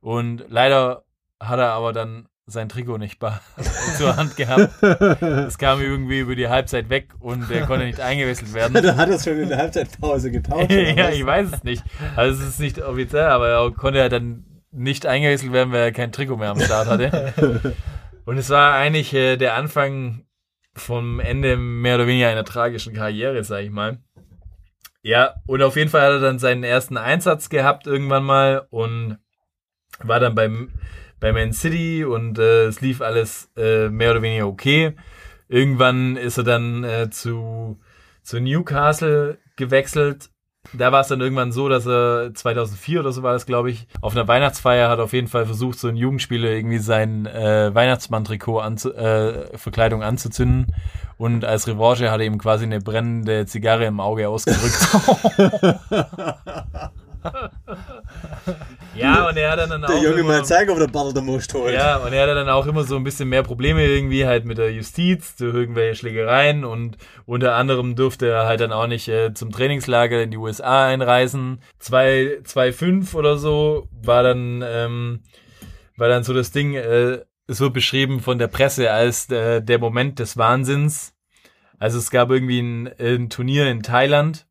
[0.00, 1.04] Und leider
[1.38, 3.20] hat er aber dann sein Trikot nicht
[3.98, 4.70] zur Hand gehabt.
[4.80, 8.74] Es kam irgendwie über die Halbzeit weg und er konnte nicht eingewechselt werden.
[8.82, 10.70] da hat er es schon in der Halbzeitpause getauscht.
[10.70, 11.82] ja, ich weiß es nicht.
[12.14, 15.92] Also es ist nicht offiziell, aber er konnte ja dann nicht eingewechselt werden, weil er
[15.92, 17.74] kein Trikot mehr am Start hatte.
[18.26, 20.24] Und es war eigentlich äh, der Anfang
[20.74, 23.98] vom Ende mehr oder weniger einer tragischen Karriere, sag ich mal.
[25.02, 29.18] Ja, und auf jeden Fall hat er dann seinen ersten Einsatz gehabt irgendwann mal und
[30.00, 30.72] war dann beim,
[31.20, 34.94] bei Man City und äh, es lief alles äh, mehr oder weniger okay.
[35.48, 37.78] Irgendwann ist er dann äh, zu,
[38.22, 40.30] zu Newcastle gewechselt.
[40.72, 43.86] Da war es dann irgendwann so, dass er 2004 oder so war das, glaube ich,
[44.00, 48.58] auf einer Weihnachtsfeier hat auf jeden Fall versucht, so ein Jugendspieler irgendwie sein äh, Weihnachtsmann-Trikot
[48.58, 50.74] anzu äh, Verkleidung anzuzünden.
[51.18, 54.88] Und als Revanche hat er ihm quasi eine brennende Zigarre im Auge ausgedrückt.
[58.94, 61.22] ja, und er hat dann auch Der Junge immer- mal zeigen, ob der Ball der
[61.22, 61.74] Most holt.
[61.74, 64.58] ja, und er hatte dann auch immer so ein bisschen mehr Probleme irgendwie halt mit
[64.58, 66.96] der Justiz, durch irgendwelche Schlägereien und
[67.26, 71.60] unter anderem durfte er halt dann auch nicht äh, zum Trainingslager in die USA einreisen.
[71.82, 75.20] 2,5 oder so war dann, ähm,
[75.96, 79.78] war dann so das Ding, äh, es wird beschrieben von der Presse als äh, der
[79.78, 81.12] Moment des Wahnsinns.
[81.78, 84.45] Also es gab irgendwie ein, ein Turnier in Thailand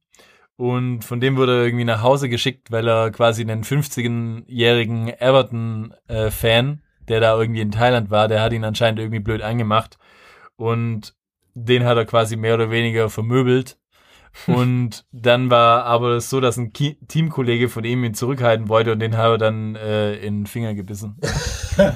[0.58, 6.82] und von dem wurde er irgendwie nach Hause geschickt, weil er quasi einen 50-jährigen Everton-Fan,
[7.08, 9.98] der da irgendwie in Thailand war, der hat ihn anscheinend irgendwie blöd angemacht.
[10.56, 11.14] Und
[11.56, 13.78] den hat er quasi mehr oder weniger vermöbelt.
[14.48, 19.00] Und dann war aber so, dass ein Ki Teamkollege von ihm ihn zurückhalten wollte und
[19.00, 21.18] den hat er dann äh, in den Finger gebissen.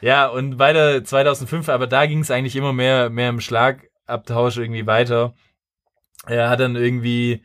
[0.00, 4.86] ja, und weiter 2005, aber da ging es eigentlich immer mehr, mehr im Schlagabtausch irgendwie
[4.86, 5.34] weiter.
[6.26, 7.42] Er hat dann irgendwie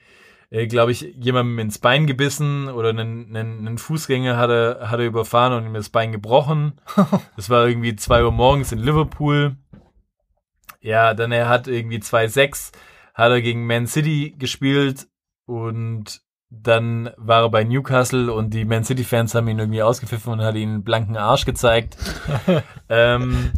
[0.49, 4.99] äh, glaube ich, jemandem ins Bein gebissen oder einen, einen, einen Fußgänger hat er, hat
[4.99, 6.73] er überfahren und ihm das Bein gebrochen.
[7.35, 9.57] Das war irgendwie zwei Uhr morgens in Liverpool.
[10.81, 12.71] Ja, dann er hat irgendwie 2-6,
[13.13, 15.07] hat er gegen Man City gespielt
[15.45, 20.33] und dann war er bei Newcastle und die Man City Fans haben ihn irgendwie ausgepfiffen
[20.33, 21.97] und hat ihn einen blanken Arsch gezeigt.
[22.89, 23.51] ähm,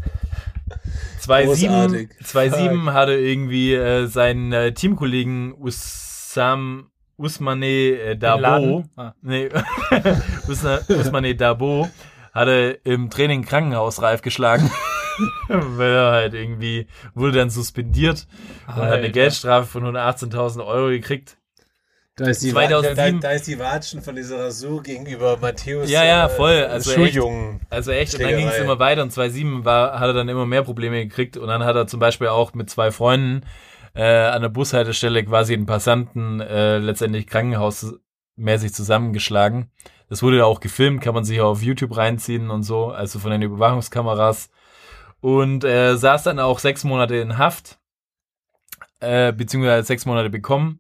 [1.30, 2.10] 2-7 Großartig.
[2.24, 8.86] 2-7 hat er irgendwie äh, seinen äh, Teamkollegen Usam Usmane äh, Dabo?
[8.96, 9.14] Ah.
[9.22, 9.50] nee,
[10.48, 11.90] Usmane Dabo,
[12.34, 14.72] hat er im Training krankenhausreif geschlagen.
[15.50, 18.26] Weil er halt irgendwie wurde dann suspendiert
[18.68, 19.10] und hat eine Alter.
[19.10, 21.38] Geldstrafe von 118.000 Euro gekriegt.
[22.20, 23.22] Da ist, die 2007.
[23.22, 25.90] da, da ist die Watschen von dieser Rasur gegenüber Matthäus.
[25.90, 26.66] Ja, ja, äh, voll.
[26.66, 27.62] Also Schuljungen.
[27.70, 30.46] Also echt, und dann ging es immer weiter und 2-7 war, hat er dann immer
[30.46, 33.46] mehr Probleme gekriegt und dann hat er zum Beispiel auch mit zwei Freunden
[33.96, 39.72] äh, an der Bushaltestelle quasi einen Passanten äh, letztendlich krankenhausmäßig zusammengeschlagen.
[40.10, 43.32] Das wurde auch gefilmt, kann man sich auch auf YouTube reinziehen und so, also von
[43.32, 44.50] den Überwachungskameras.
[45.22, 47.78] Und äh, saß dann auch sechs Monate in Haft,
[49.00, 50.80] äh, beziehungsweise sechs Monate bekommen.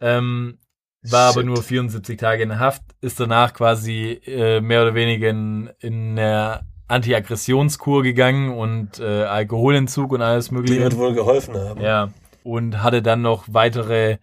[0.00, 0.58] Ähm,
[1.02, 1.46] war aber Shit.
[1.46, 6.66] nur 74 Tage in Haft, ist danach quasi äh, mehr oder weniger in, in eine
[6.88, 10.80] Anti-Aggressionskur gegangen und äh, Alkoholentzug und alles Die mögliche.
[10.82, 11.80] wird wohl geholfen haben.
[11.80, 12.10] Ja.
[12.42, 14.18] Und hatte dann noch weitere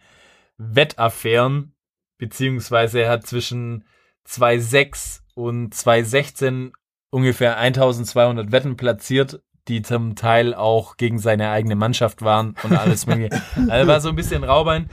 [0.58, 1.74] Wettaffären,
[2.18, 3.86] beziehungsweise er hat zwischen
[4.28, 6.72] 2,6 und 2,16
[7.10, 13.06] ungefähr 1200 Wetten platziert, die zum Teil auch gegen seine eigene Mannschaft waren und alles
[13.08, 13.42] mögliche.
[13.70, 14.90] Also war so ein bisschen Raubein.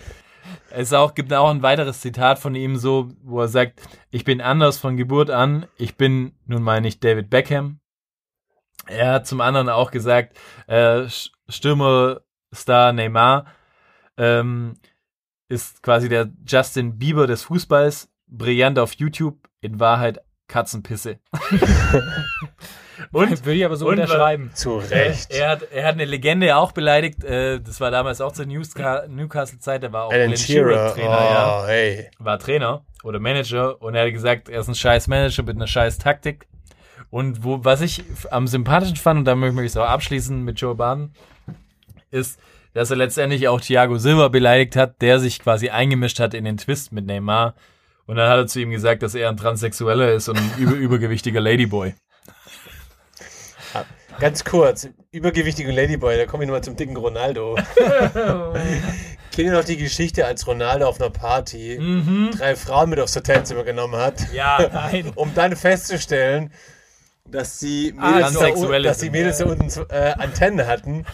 [0.71, 4.41] Es auch, gibt auch ein weiteres Zitat von ihm so, wo er sagt, ich bin
[4.41, 7.81] anders von Geburt an, ich bin nun mal nicht David Beckham.
[8.87, 11.05] Er hat zum anderen auch gesagt, äh,
[11.49, 13.47] Stürmerstar Neymar
[14.17, 14.75] ähm,
[15.49, 20.21] ist quasi der Justin Bieber des Fußballs, brillant auf YouTube, in Wahrheit
[20.53, 21.19] Katzenpisse.
[23.13, 24.51] und Würde ich aber so und- unterschreiben.
[24.55, 25.31] Zu Recht.
[25.31, 29.07] er hat, er hat eine Legende auch beleidigt, äh, das war damals auch zur Newsca-
[29.09, 30.93] Newcastle-Zeit, der war auch Alan Alan Shearer.
[30.95, 32.11] Trainer, ja oh, hey.
[32.19, 35.67] war Trainer oder Manager und er hat gesagt, er ist ein scheiß Manager mit einer
[35.67, 36.47] scheiß Taktik.
[37.09, 40.61] Und wo, was ich am sympathischen fand, und da möchte ich es auch abschließen mit
[40.61, 41.13] Joe Baden,
[42.11, 42.39] ist,
[42.75, 46.57] dass er letztendlich auch Thiago Silva beleidigt hat, der sich quasi eingemischt hat in den
[46.57, 47.55] Twist mit Neymar.
[48.07, 50.73] Und dann hat er zu ihm gesagt, dass er ein Transsexueller ist und ein über,
[50.75, 51.95] übergewichtiger Ladyboy.
[54.21, 57.57] Ganz kurz, übergewichtiger Ladyboy, da komme ich nochmal zum dicken Ronaldo.
[57.75, 61.81] Kennt ihr noch die Geschichte, als Ronaldo auf einer Party
[62.37, 65.11] drei Frauen mit aufs Hotelzimmer genommen hat, Ja, Nein.
[65.15, 66.53] um dann festzustellen,
[67.25, 69.11] dass die Ah, Mädels, da, Transsexuelle dass die.
[69.11, 71.07] Mädels da unten äh, Antennen hatten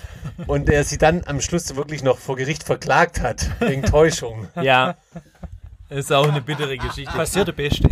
[0.48, 4.48] und er sie dann am Schluss wirklich noch vor Gericht verklagt hat, wegen Täuschung.
[4.60, 4.96] ja.
[5.90, 7.12] Ist auch eine bittere Geschichte.
[7.16, 7.88] Passierte Beste.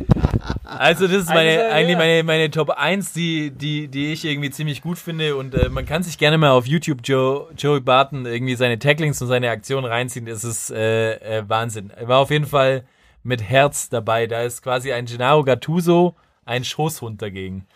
[0.65, 1.99] Also das ist meine, Eine Sache, eigentlich ja.
[1.99, 5.87] meine, meine Top 1, die, die, die ich irgendwie ziemlich gut finde und äh, man
[5.87, 9.87] kann sich gerne mal auf YouTube Joe, Joey Barton irgendwie seine Tacklings und seine Aktionen
[9.87, 11.91] reinziehen, das ist äh, äh, Wahnsinn.
[11.97, 12.85] Er war auf jeden Fall
[13.23, 17.67] mit Herz dabei, da ist quasi ein Gennaro Gattuso ein Schoßhund dagegen.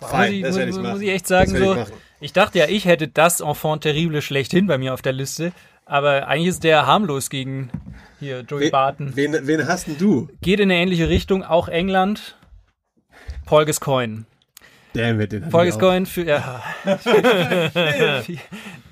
[0.00, 1.02] muss, ich, muss, ich muss machen.
[1.02, 1.88] ich echt sagen, so, ich
[2.20, 5.52] ich dachte ja, ich hätte das Enfant terrible schlechthin bei mir auf der Liste,
[5.86, 7.70] aber eigentlich ist der harmlos gegen
[8.20, 9.16] hier Joey Barton.
[9.16, 10.28] Wen, wen hast denn du?
[10.40, 12.36] Geht in eine ähnliche Richtung, auch England.
[13.46, 14.26] Paul Gascoigne.
[14.92, 15.64] Damn it, den auch.
[15.64, 16.62] Gascoigne für, ja.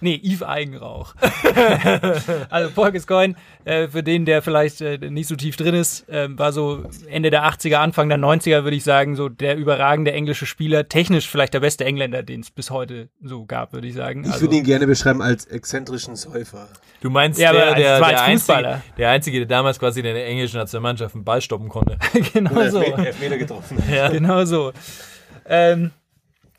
[0.00, 1.14] nee, Yves Eigenrauch.
[2.50, 3.34] also Paul Gascoigne,
[3.64, 7.30] äh, für den, der vielleicht äh, nicht so tief drin ist, äh, war so Ende
[7.30, 11.54] der 80er, Anfang der 90er, würde ich sagen, so der überragende englische Spieler, technisch vielleicht
[11.54, 14.22] der beste Engländer, den es bis heute so gab, würde ich sagen.
[14.24, 16.68] Ich Also, würde ihn gerne beschreiben als exzentrischen Säufer.
[17.00, 20.56] Du meinst Ja, der, der, der, einzige, der Einzige, der damals quasi in der englischen
[20.58, 21.96] Nationalmannschaft einen Ball stoppen konnte.
[22.32, 22.80] genau so.
[22.80, 23.78] Elfme- Elfmeter getroffen.
[24.12, 24.72] genau so.
[25.48, 25.90] Ähm,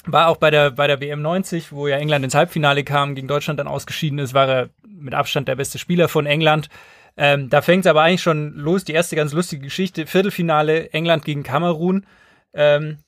[0.05, 3.27] war auch bei der, bei der WM 90, wo ja England ins Halbfinale kam, gegen
[3.27, 6.69] Deutschland dann ausgeschieden ist, war er mit Abstand der beste Spieler von England.
[7.17, 10.07] Ähm, da fängt es aber eigentlich schon los, die erste ganz lustige Geschichte.
[10.07, 12.05] Viertelfinale England gegen Kamerun
[12.53, 12.99] ähm,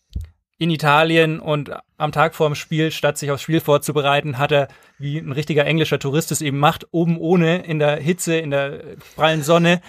[0.62, 4.68] in Italien und am Tag vorm Spiel, statt sich aufs Spiel vorzubereiten, hat er,
[5.00, 8.80] wie ein richtiger englischer Tourist es eben macht, oben ohne, in der Hitze, in der
[9.16, 9.82] prallen Sonne,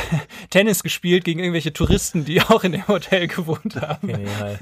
[0.50, 4.06] Tennis gespielt gegen irgendwelche Touristen, die auch in dem Hotel gewohnt haben.
[4.06, 4.56] Genial.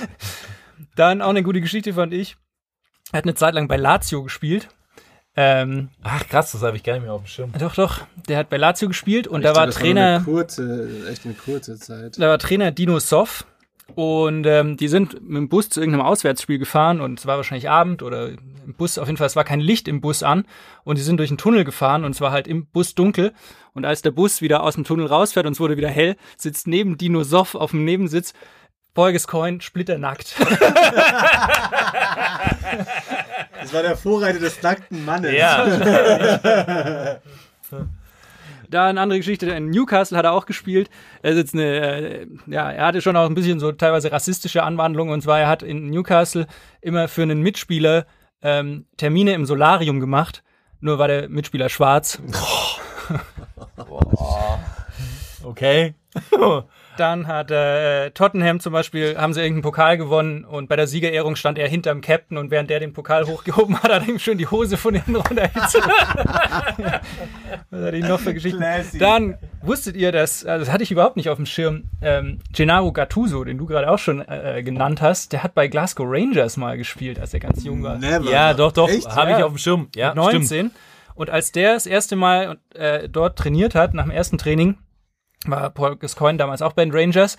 [0.96, 2.38] Dann auch eine gute Geschichte fand ich.
[3.12, 4.68] Er hat eine Zeit lang bei Lazio gespielt.
[5.36, 7.52] Ähm, Ach krass, das habe ich gar nicht mehr auf dem Schirm.
[7.58, 11.26] doch, doch, der hat bei Lazio gespielt und da Ich war Trainer, Eine kurze, echt
[11.26, 12.18] eine kurze Zeit.
[12.18, 13.44] da war Trainer Dino Soff.
[13.94, 17.70] Und ähm, die sind mit dem Bus zu irgendeinem Auswärtsspiel gefahren und es war wahrscheinlich
[17.70, 20.44] Abend oder im Bus, auf jeden Fall, es war kein Licht im Bus an
[20.84, 23.32] und die sind durch einen Tunnel gefahren und es war halt im Bus dunkel.
[23.74, 26.66] Und als der Bus wieder aus dem Tunnel rausfährt und es wurde wieder hell, sitzt
[26.66, 28.34] neben Dino Soff auf dem Nebensitz
[28.92, 30.34] Borges Coin splitternackt.
[33.60, 35.32] Das war der Vorreiter des nackten Mannes.
[35.32, 37.20] Ja.
[38.76, 40.90] Da eine andere Geschichte, in Newcastle hat er auch gespielt.
[41.22, 44.64] Er ist jetzt eine, äh, ja, er hatte schon auch ein bisschen so teilweise rassistische
[44.64, 46.46] Anwandlungen und zwar er hat in Newcastle
[46.82, 48.04] immer für einen Mitspieler
[48.42, 50.44] ähm, Termine im Solarium gemacht,
[50.80, 52.20] nur war der Mitspieler schwarz.
[55.42, 55.94] Okay.
[56.96, 61.36] Dann hat äh, Tottenham zum Beispiel, haben sie irgendeinen Pokal gewonnen und bei der Siegerehrung
[61.36, 64.38] stand er hinterm Captain und während der den Pokal hochgehoben hat, hat er ihm schön
[64.38, 65.90] die Hose von hinten runtergezogen.
[67.70, 68.58] Was hat ich noch für Geschichten?
[68.58, 68.98] Classy.
[68.98, 72.92] Dann wusstet ihr, dass, also das hatte ich überhaupt nicht auf dem Schirm, ähm, Gennaro
[72.92, 76.76] Gattuso, den du gerade auch schon äh, genannt hast, der hat bei Glasgow Rangers mal
[76.76, 77.98] gespielt, als er ganz jung war.
[77.98, 78.30] Never.
[78.30, 78.88] Ja, doch, doch.
[78.88, 79.44] Habe ich Ja.
[79.46, 79.88] auf dem Schirm.
[79.94, 80.44] Ja, mit 19.
[80.44, 80.72] stimmt.
[81.14, 84.76] Und als der das erste Mal äh, dort trainiert hat, nach dem ersten Training,
[85.44, 87.36] war Paul Gascoigne damals auch bei den Rangers.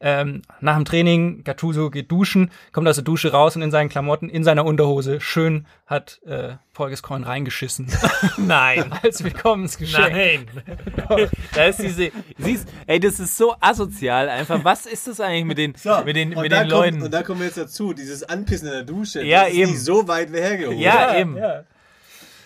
[0.00, 3.88] Ähm, nach dem Training, Gattuso geht duschen, kommt aus der Dusche raus und in seinen
[3.88, 7.90] Klamotten, in seiner Unterhose, schön hat äh, Paul Gascoigne reingeschissen.
[8.36, 8.92] Nein.
[9.02, 10.12] Als Willkommensgeschenk.
[10.12, 11.30] Nein.
[11.54, 14.62] da ist diese, siehst, ey, das ist so asozial einfach.
[14.64, 15.74] Was ist das eigentlich mit den,
[16.04, 17.02] mit den, und mit da den kommt, Leuten?
[17.02, 19.22] Und da kommen wir jetzt dazu, dieses Anpissen in der Dusche.
[19.22, 19.76] Ja, das ist eben.
[19.76, 20.78] so weit hergeholt.
[20.78, 21.36] ja, eben.
[21.36, 21.64] Ja.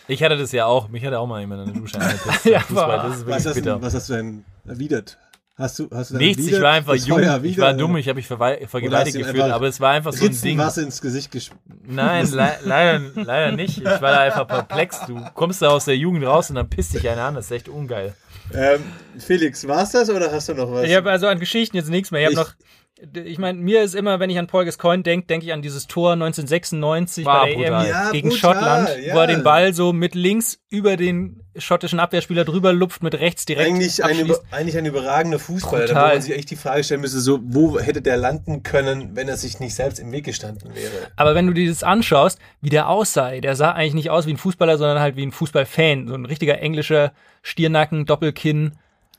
[0.08, 0.88] Ich hatte das ja auch.
[0.88, 2.44] Mich hatte auch mal jemand in der Dusche angepisst.
[2.46, 3.76] Ja, Fußball, das ist Was hast, bitter.
[3.76, 5.18] du, was hast du denn erwidert?
[5.58, 7.20] Hast du, hast du Nichts, ich war einfach jung.
[7.20, 10.40] ja ich war dumm, ich habe mich vergewaltigt gefühlt, aber es war einfach so ein
[10.40, 10.56] Ding.
[10.56, 11.58] Wasser ins Gesicht gesprüht.
[11.84, 13.78] Nein, le leider, leider nicht.
[13.78, 15.00] Ich war da einfach perplex.
[15.06, 17.34] Du kommst da aus der Jugend raus und dann pisst dich einer an.
[17.34, 18.14] Das ist echt ungeil.
[18.54, 18.84] Ähm,
[19.18, 20.84] Felix, war's das oder hast du noch was?
[20.84, 22.20] Ich habe also an Geschichten jetzt nichts mehr.
[22.20, 22.54] Ich habe noch.
[23.14, 25.86] Ich meine, mir ist immer, wenn ich an Paul Gascoigne denke, denke ich an dieses
[25.86, 27.66] Tor 1996 War bei der.
[27.68, 29.14] EM Ja, gegen brutal, Schottland, ja.
[29.14, 33.46] wo er den Ball so mit links über den schottischen Abwehrspieler drüber lupft, mit rechts
[33.46, 36.14] direkt eigentlich ein, eigentlich ein überragender Fußballer, da wo Brutal.
[36.14, 39.36] man sich echt die Frage stellen müsste, so, wo hätte der landen können, wenn er
[39.36, 41.08] sich nicht selbst im Weg gestanden wäre?
[41.16, 44.32] Aber wenn du dir das anschaust, wie der aussah, der sah eigentlich nicht aus wie
[44.32, 46.08] ein Fußballer, sondern halt wie ein Fußballfan.
[46.08, 48.72] So ein richtiger englischer Stiernacken, Doppelkinn.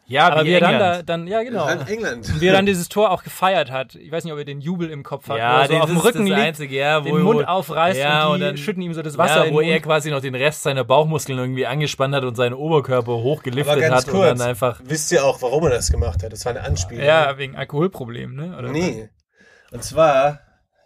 [0.10, 0.98] Ja, Aber wie wie er dann England.
[0.98, 1.66] da, dann, ja genau.
[1.66, 2.42] Halt England.
[2.42, 3.94] Wie er dann dieses Tor auch gefeiert hat.
[3.96, 5.90] Ich weiß nicht, ob er den Jubel im Kopf hat, Ja, wo er so auf
[5.90, 8.94] dem Rücken liegt, Einzige, ja, wo, den Mund aufreißt ja, und und dann- schütten ihm
[8.96, 12.16] so das Wasser ja, in wo er quasi noch den Rest seiner Bauchmuskeln irgendwie angespannt
[12.16, 14.82] hat und seinen Oberkörper hochgeliftet hat und kurz, dann einfach.
[14.84, 16.34] wisst ihr auch, warum er das gemacht hat?
[16.34, 17.04] Das war eine Anspielung.
[17.06, 18.58] Ja, wegen Alkoholproblemen, ne?
[18.58, 19.10] Oder Nee.
[19.72, 20.40] Und zwar,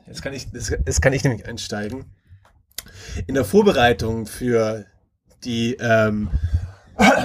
[0.06, 2.12] jetzt kann ich, das, jetzt kann ich nämlich einsteigen.
[3.28, 4.86] In der Vorbereitung für
[5.46, 6.30] die, ähm,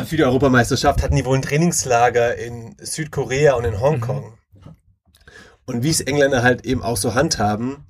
[0.04, 4.38] für die Europameisterschaft hatten die wohl ein Trainingslager in Südkorea und in Hongkong.
[5.66, 7.84] Und wie es Engländer halt eben auch so handhaben,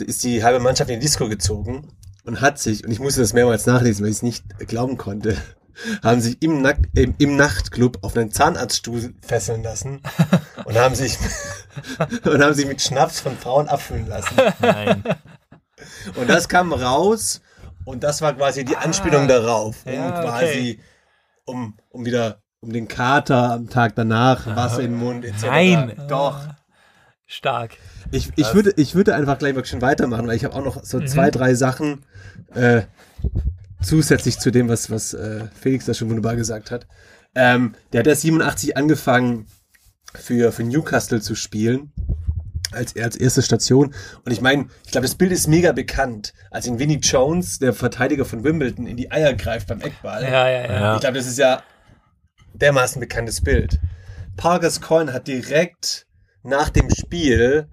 [0.00, 1.88] ist die halbe Mannschaft in die Disco gezogen
[2.24, 5.36] und hat sich, und ich musste das mehrmals nachlesen, weil ich es nicht glauben konnte,
[6.02, 10.02] haben sich im, Nack, im, im Nachtclub auf einen Zahnarztstuhl fesseln lassen
[10.64, 11.18] und haben sich
[12.24, 14.34] und haben sich mit Schnaps von Frauen abfüllen lassen.
[14.60, 15.02] Nein.
[16.14, 17.40] Und das kam raus
[17.84, 20.22] und das war quasi die Anspielung darauf, um Ja, okay.
[20.22, 20.80] quasi,
[21.44, 25.42] um, um wieder, um den Kater am Tag danach, Wasser im Mund etc.
[25.46, 26.00] Nein.
[26.08, 26.38] Doch.
[27.26, 27.78] Stark.
[28.10, 30.84] Ich, ich, würde, ich würde einfach gleich mal schon weitermachen, weil ich habe auch noch
[30.84, 32.04] so zwei, drei Sachen
[32.54, 32.82] äh,
[33.82, 36.86] zusätzlich zu dem, was, was äh, Felix da schon wunderbar gesagt hat.
[37.34, 39.46] Ähm, der hat ja 87 angefangen
[40.14, 41.92] für, für Newcastle zu spielen.
[42.72, 43.94] Als, als erste Station.
[44.24, 47.72] Und ich meine, ich glaube, das Bild ist mega bekannt, als in Vinnie Jones, der
[47.72, 50.22] Verteidiger von Wimbledon, in die Eier greift beim Eckball.
[50.22, 50.72] Ja, ja, ja.
[50.72, 50.94] Ja.
[50.94, 51.62] Ich glaube, das ist ja
[52.54, 53.78] dermaßen bekanntes Bild.
[54.36, 56.06] Paul Gascoigne hat direkt
[56.42, 57.68] nach dem Spiel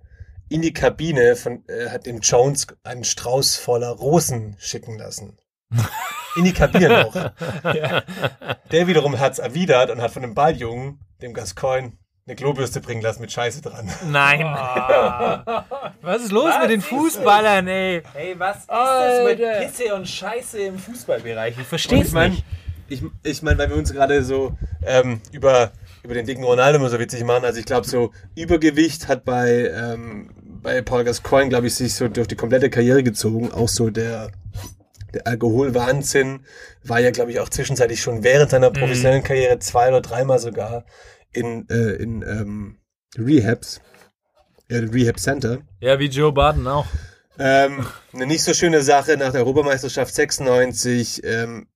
[0.49, 5.37] in die Kabine von, äh, hat dem Jones einen Strauß voller Rosen schicken lassen.
[6.35, 7.33] In die Kabine noch.
[8.71, 11.93] Der wiederum hat's erwidert und hat von dem Balljungen, dem Gascoigne,
[12.29, 13.89] eine Klobürste bringen lassen mit Scheiße dran.
[14.07, 14.41] Nein.
[16.01, 18.03] Was ist los mit den Fußballern, ey?
[18.13, 21.57] Hey, was ist das mit Pisse und Scheiße im Fußballbereich?
[21.59, 22.37] Ich verstehe ich meine,
[22.87, 24.55] ich, ich mein, weil wir uns gerade so
[24.85, 25.71] ähm, über,
[26.03, 29.71] über den dicken Ronaldo immer so witzig machen, also ich glaube, so Übergewicht hat bei,
[29.75, 30.29] ähm,
[30.61, 33.51] bei Paul Gascoigne, glaube ich, sich so durch die komplette Karriere gezogen.
[33.51, 34.29] Auch so der,
[35.15, 36.41] der Alkoholwahnsinn
[36.83, 40.83] war ja, glaube ich, auch zwischenzeitlich schon während seiner professionellen Karriere zwei oder dreimal sogar
[41.31, 42.79] in, äh, in ähm,
[43.17, 43.81] Rehabs,
[44.69, 45.59] äh, Rehab Center.
[45.79, 46.85] Ja, wie Joe Barton auch.
[47.37, 51.67] Ähm, eine nicht so schöne Sache nach der Europameisterschaft 96 ähm,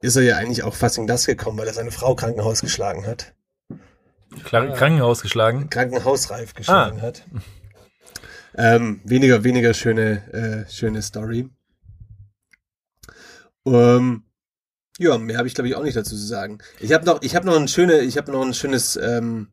[0.00, 3.06] ist er ja eigentlich auch fast in das gekommen, weil er seine Frau Krankenhaus geschlagen
[3.06, 3.34] hat.
[4.44, 5.68] Krank Krankenhaus geschlagen.
[5.68, 7.24] Krankenhausreif geschlagen hat.
[8.54, 11.48] Ähm, weniger, weniger schöne, äh, schöne Story.
[13.66, 14.24] Ähm,
[15.02, 16.58] ja, mehr habe ich glaube ich auch nicht dazu zu sagen.
[16.80, 19.48] Ich habe noch, ich habe noch ein schöne, ich habe noch ein schönes, ähm,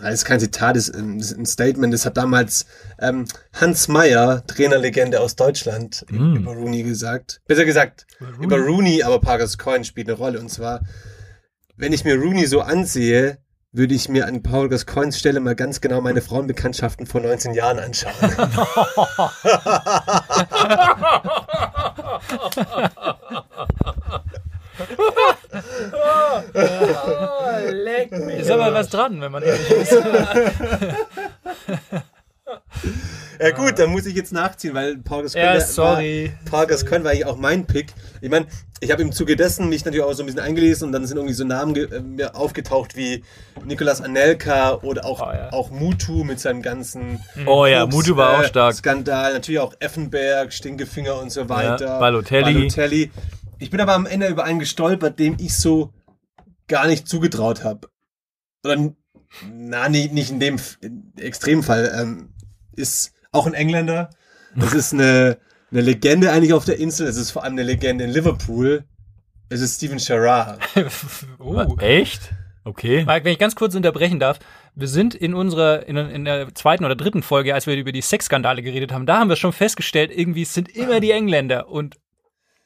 [0.00, 1.92] das ist kein Zitat, das ist ein, Statement.
[1.92, 2.66] Das hat damals
[2.98, 6.36] ähm, Hans Meyer, Trainerlegende aus Deutschland, Mm.
[6.36, 7.40] über Rooney gesagt.
[7.46, 8.06] Besser gesagt,
[8.40, 10.40] über Rooney, aber Parkers Coin spielt eine Rolle.
[10.40, 10.80] Und zwar,
[11.76, 13.38] wenn ich mir Rooney so ansehe,
[13.74, 17.78] würde ich mir an Paul Gascoins Stelle mal ganz genau meine Frauenbekanntschaften vor 19 Jahren
[17.78, 18.12] anschauen.
[28.38, 29.92] Ist aber was dran, wenn man ehrlich ist.
[33.40, 36.32] ja gut, dann muss ich jetzt nachziehen, weil Paul Gascoigne Ja, war- sorry.
[36.50, 37.92] Paul Gascoigne war eigentlich auch mein Pick.
[38.20, 38.46] Ich meine,
[38.80, 41.16] ich habe im Zuge dessen mich natürlich auch so ein bisschen eingelesen und dann sind
[41.16, 43.22] irgendwie so Namen äh, aufgetaucht wie
[43.64, 45.52] Nicolas Anelka oder auch, Oh, ja.
[45.52, 48.74] auch Mutu mit seinem ganzen Oh ja, Koks, Mutu war auch äh, stark.
[48.74, 51.98] Skandal, natürlich auch Effenberg, Stinkefinger und so weiter.
[52.00, 52.54] Balotelli.
[52.54, 53.10] Balotelli.
[53.62, 55.92] Ich bin aber am Ende über einen gestolpert, dem ich so
[56.66, 57.88] gar nicht zugetraut habe.
[58.64, 58.92] Oder
[59.52, 60.58] na, nicht, nicht in dem
[61.16, 61.96] Extremfall.
[61.96, 62.34] Ähm,
[62.74, 64.10] ist auch ein Engländer.
[64.56, 65.38] Das ist eine,
[65.70, 67.06] eine Legende eigentlich auf der Insel.
[67.06, 68.82] Es ist vor allem eine Legende in Liverpool.
[69.48, 70.60] Es ist Steven Gerrard.
[71.38, 71.76] Oh.
[71.78, 72.32] Echt?
[72.64, 73.04] Okay.
[73.04, 74.40] Mike, wenn ich ganz kurz unterbrechen darf,
[74.74, 78.00] wir sind in unserer, in, in der zweiten oder dritten Folge, als wir über die
[78.00, 81.96] Sexskandale geredet haben, da haben wir schon festgestellt, irgendwie es sind immer die Engländer und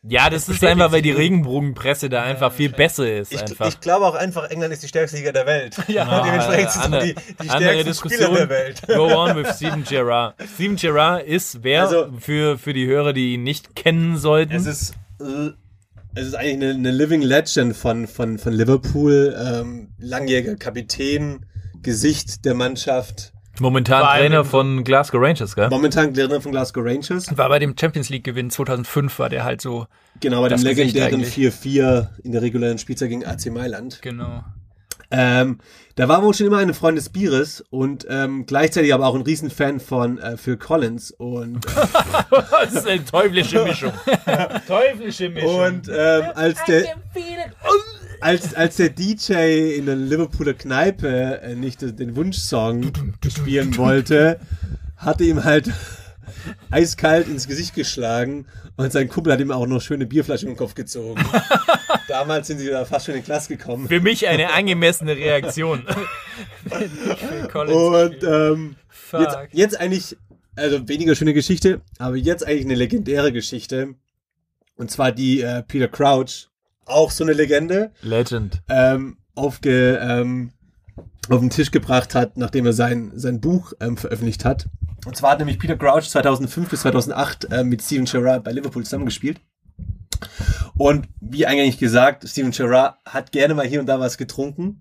[0.09, 3.33] Ja, das ist einfach, weil die Regenbogenpresse da einfach viel besser ist.
[3.33, 3.69] Ich, einfach.
[3.69, 5.77] ich glaube auch einfach, England ist die stärkste Liga der Welt.
[5.89, 8.21] Ja, und dementsprechend sind andere- die, die andere stärksten Diskussion.
[8.27, 8.83] Spieler der Welt.
[8.87, 10.35] Go on with Steven Gerrard.
[10.55, 14.55] Steven Gerrard ist wer Also- für, für die Hörer, die ihn nicht kennen sollten.
[14.55, 15.51] Es ist, äh,
[16.15, 19.37] es ist eigentlich eine, eine Living Legend von, von, von Liverpool.
[19.39, 21.47] Ähm, langjähriger Kapitän,
[21.83, 23.33] Gesicht der Mannschaft.
[23.61, 25.69] Momentan allem Trainer von Glasgow Rangers, gell?
[25.69, 27.37] Momentan Trainer von Glasgow Rangers.
[27.37, 29.87] war bei dem Champions League Gewinn 2005 war der halt so,
[30.21, 31.35] Genau, bei dem legendären eigentlich.
[31.35, 34.01] 4-4 in der regulären Spielzeit gegen AC Mailand.
[34.03, 34.45] genau.
[35.11, 35.59] Ähm,
[35.95, 39.23] da war wohl schon immer ein Freund des Bieres und ähm, gleichzeitig aber auch ein
[39.23, 41.69] Riesenfan von äh, Phil Collins und äh,
[42.31, 43.93] Das ist eine teuflische Mischung.
[44.67, 45.61] teuflische Mischung.
[45.61, 46.97] Und ähm, als der
[48.21, 52.93] als, als der DJ in der Liverpooler Kneipe äh, nicht den Wunschsong
[53.29, 54.41] spielen wollte,
[54.97, 55.71] hatte ihm halt
[56.71, 58.47] eiskalt ins Gesicht geschlagen
[58.77, 61.23] und sein Kumpel hat ihm auch noch schöne Bierflaschen im Kopf gezogen.
[62.09, 63.89] Damals sind sie da fast schon in die Klasse gekommen.
[63.89, 65.87] Für mich eine angemessene Reaktion.
[67.55, 68.77] Und ähm,
[69.13, 70.17] jetzt, jetzt eigentlich,
[70.55, 73.95] also weniger schöne Geschichte, aber jetzt eigentlich eine legendäre Geschichte.
[74.77, 76.49] Und zwar die äh, Peter Crouch,
[76.85, 77.93] auch so eine Legende.
[78.03, 78.63] Legend.
[78.69, 80.53] ähm, aufge, ähm,
[81.29, 84.69] auf den Tisch gebracht hat, nachdem er sein, sein Buch ähm, veröffentlicht hat.
[85.05, 88.85] Und zwar hat nämlich Peter Crouch 2005 bis 2008 ähm, mit Steven Gerrard bei Liverpool
[88.85, 89.41] zusammengespielt.
[90.77, 94.81] Und wie eigentlich gesagt, Steven Gerrard hat gerne mal hier und da was getrunken,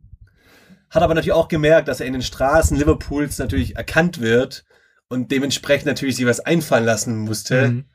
[0.90, 4.66] hat aber natürlich auch gemerkt, dass er in den Straßen Liverpools natürlich erkannt wird
[5.08, 7.86] und dementsprechend natürlich sich was einfallen lassen musste, Mhm.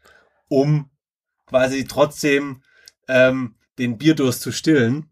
[0.49, 0.91] um
[1.47, 2.63] quasi trotzdem
[3.09, 5.09] ähm, den Bierdurst zu stillen.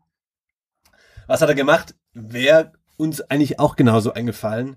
[1.26, 1.94] Was hat er gemacht?
[2.14, 4.76] Wäre uns eigentlich auch genauso eingefallen.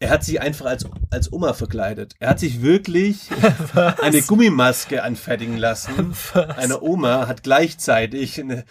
[0.00, 2.14] Er hat sich einfach als, als Oma verkleidet.
[2.18, 3.30] Er hat sich wirklich
[4.02, 6.14] eine Gummimaske anfertigen lassen.
[6.56, 8.64] Eine Oma hat gleichzeitig eine,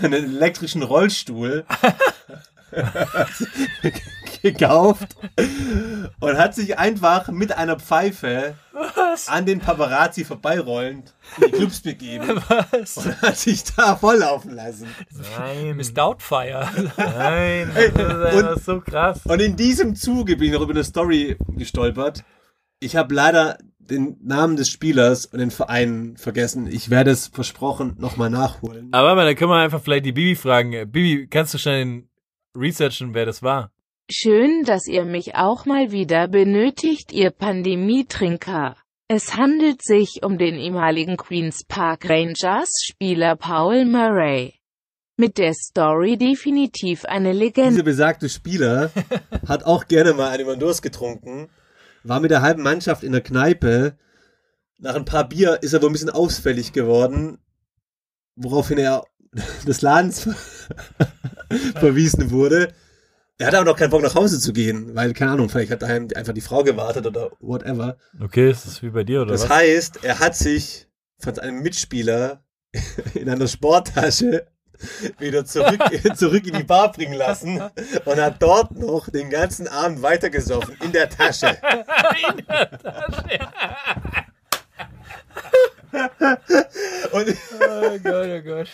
[0.00, 1.66] einen elektrischen Rollstuhl
[4.42, 5.16] gekauft
[6.20, 8.54] und hat sich einfach mit einer Pfeife
[9.26, 12.48] an den Paparazzi vorbeirollend in die Clubs begeben und
[13.22, 14.86] hat sich da volllaufen lassen.
[15.38, 15.76] Nein.
[15.76, 16.68] Miss Doubtfire.
[16.96, 17.70] Nein.
[17.74, 19.20] Das ist und- so krass.
[19.24, 22.22] Und in diesem Zuge bin ich noch über eine Story gestolpert.
[22.80, 26.66] Ich habe leider den Namen des Spielers und den Verein vergessen.
[26.70, 28.88] Ich werde es versprochen nochmal nachholen.
[28.92, 30.72] Aber warte mal, da können wir einfach vielleicht die Bibi fragen.
[30.74, 32.04] Äh, Bibi, kannst du schnell
[32.58, 33.70] researchen, wer das war?
[34.10, 38.76] Schön, dass ihr mich auch mal wieder benötigt, ihr Pandemietrinker.
[39.06, 44.54] Es handelt sich um den ehemaligen Queen's Park Rangers Spieler Paul Murray.
[45.16, 47.70] Mit der Story definitiv eine Legende.
[47.70, 48.90] Dieser besagte Spieler
[49.48, 51.48] hat auch gerne mal einen Durst getrunken,
[52.02, 53.96] war mit der halben Mannschaft in der Kneipe.
[54.78, 57.38] Nach ein paar Bier ist er wohl ein bisschen ausfällig geworden,
[58.36, 59.04] woraufhin er
[59.66, 60.28] des Ladens
[61.76, 62.72] verwiesen wurde.
[63.38, 65.82] Er hatte aber noch keinen Bock nach Hause zu gehen, weil, keine Ahnung, vielleicht hat
[65.82, 67.96] daheim einfach die Frau gewartet oder whatever.
[68.20, 69.50] Okay, ist das wie bei dir oder Das was?
[69.50, 72.42] heißt, er hat sich von seinem Mitspieler
[73.14, 74.46] in einer Sporttasche
[75.18, 75.80] wieder zurück,
[76.16, 77.60] zurück in die Bar bringen lassen
[78.04, 81.56] und hat dort noch den ganzen Abend weitergesoffen in der Tasche.
[87.12, 88.68] Und Oh Gott, oh Gott.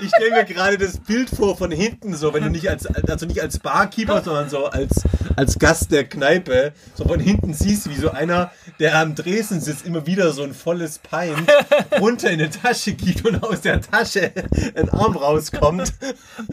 [0.00, 3.26] Ich stelle mir gerade das Bild vor von hinten, so wenn du nicht als also
[3.26, 5.02] nicht als Barkeeper, sondern so als
[5.36, 9.86] als Gast der Kneipe, so von hinten siehst, wie so einer, der am Dresen sitzt,
[9.86, 11.50] immer wieder so ein volles Pint
[12.00, 14.32] runter in die Tasche gibt und aus der Tasche
[14.74, 15.92] ein Arm rauskommt.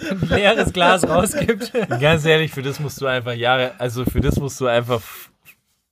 [0.10, 1.72] Ein leeres Glas rausgibt.
[2.00, 5.02] Ganz ehrlich, für das musst du einfach Jahre, also für das musst du einfach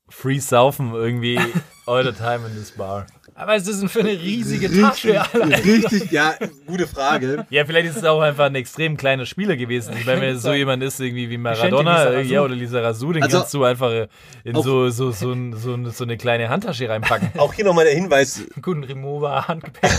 [0.09, 1.39] free saufen irgendwie
[1.85, 3.05] all the time in this bar.
[3.39, 5.21] Aber es ist für eine riesige Tasche.
[5.21, 5.63] Alter.
[5.63, 6.33] richtig, ja,
[6.65, 7.45] gute Frage.
[7.51, 9.93] Ja, vielleicht ist es auch einfach ein extrem kleiner Spieler gewesen.
[9.99, 13.21] Ich meine, wenn es so jemand ist, irgendwie wie Maradona ja, oder Lisa Rasu, den
[13.21, 14.07] Also- kannst du einfach
[14.43, 17.39] in so, so, so, so, so eine kleine Handtasche reinpacken.
[17.39, 19.91] Auch hier nochmal der Hinweis, Guten Remover, Handgepäck.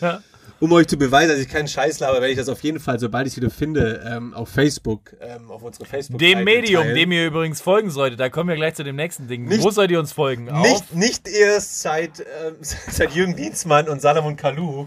[0.00, 0.20] Ja.
[0.60, 2.98] um euch zu beweisen, dass ich keinen Scheiß laber, werde ich das auf jeden Fall,
[2.98, 7.12] sobald ich es wieder finde, ähm, auf Facebook, ähm, auf unsere facebook Dem Medium, dem
[7.12, 9.44] ihr übrigens folgen solltet, da kommen wir gleich zu dem nächsten Ding.
[9.44, 10.44] Nicht- Wo sollt ihr uns folgen?
[10.62, 14.86] Nicht, nicht erst seit, ähm, seit Jürgen Dienstmann und Salomon Kalou.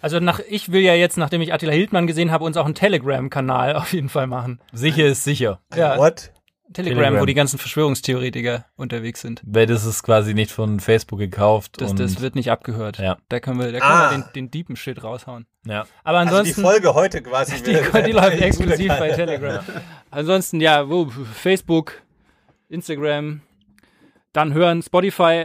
[0.00, 2.74] Also nach, ich will ja jetzt, nachdem ich Attila Hildmann gesehen habe, uns auch einen
[2.74, 4.60] Telegram-Kanal auf jeden Fall machen.
[4.72, 5.60] Sicher ist sicher.
[5.74, 6.30] Ja, What?
[6.72, 7.20] Telegram, Telegram.
[7.20, 9.42] wo die ganzen Verschwörungstheoretiker unterwegs sind.
[9.44, 11.80] Weil das ist quasi nicht von Facebook gekauft.
[11.80, 12.98] Das, und, das wird nicht abgehört.
[12.98, 13.18] Ja.
[13.28, 14.10] Da können wir, da können Ah.
[14.10, 15.46] wir den, den deepen Shit raushauen.
[15.66, 15.84] ja.
[16.04, 17.56] Aber Also die ansonsten, Folge heute quasi.
[17.62, 19.62] die, die läuft exklusiv bei Telegram.
[20.10, 22.00] Ansonsten, ja, wo, Facebook,
[22.68, 23.42] Instagram,
[24.32, 25.44] dann hören, Spotify,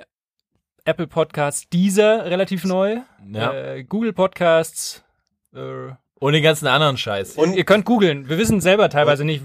[0.86, 2.98] Apple Podcasts, dieser relativ neu,
[3.30, 3.54] Ja.
[3.54, 5.04] äh, Google Podcasts,
[5.54, 7.36] äh, Und den ganzen anderen Scheiß.
[7.36, 8.30] Und, ihr könnt googeln.
[8.30, 9.44] Wir wissen selber teilweise nicht,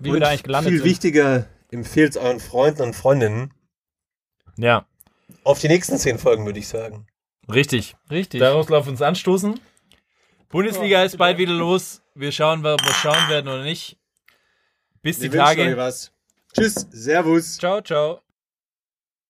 [0.00, 0.86] wie wir und da eigentlich gelandet viel sind.
[0.88, 3.52] wichtiger, empfehlt es euren Freunden und Freundinnen
[4.56, 4.86] Ja,
[5.44, 7.06] auf die nächsten zehn Folgen, würde ich sagen.
[7.50, 7.96] richtig.
[8.10, 8.40] Richtig.
[8.40, 9.58] Daraus lauf uns anstoßen.
[10.48, 12.00] Bundesliga ist bald wieder los.
[12.14, 13.98] Wir schauen, ob wir schauen werden oder nicht.
[15.02, 15.76] Bis die Wir Tage.
[15.76, 16.10] was.
[16.54, 17.56] Tschüss, Servus.
[17.58, 18.27] Ciao, ciao.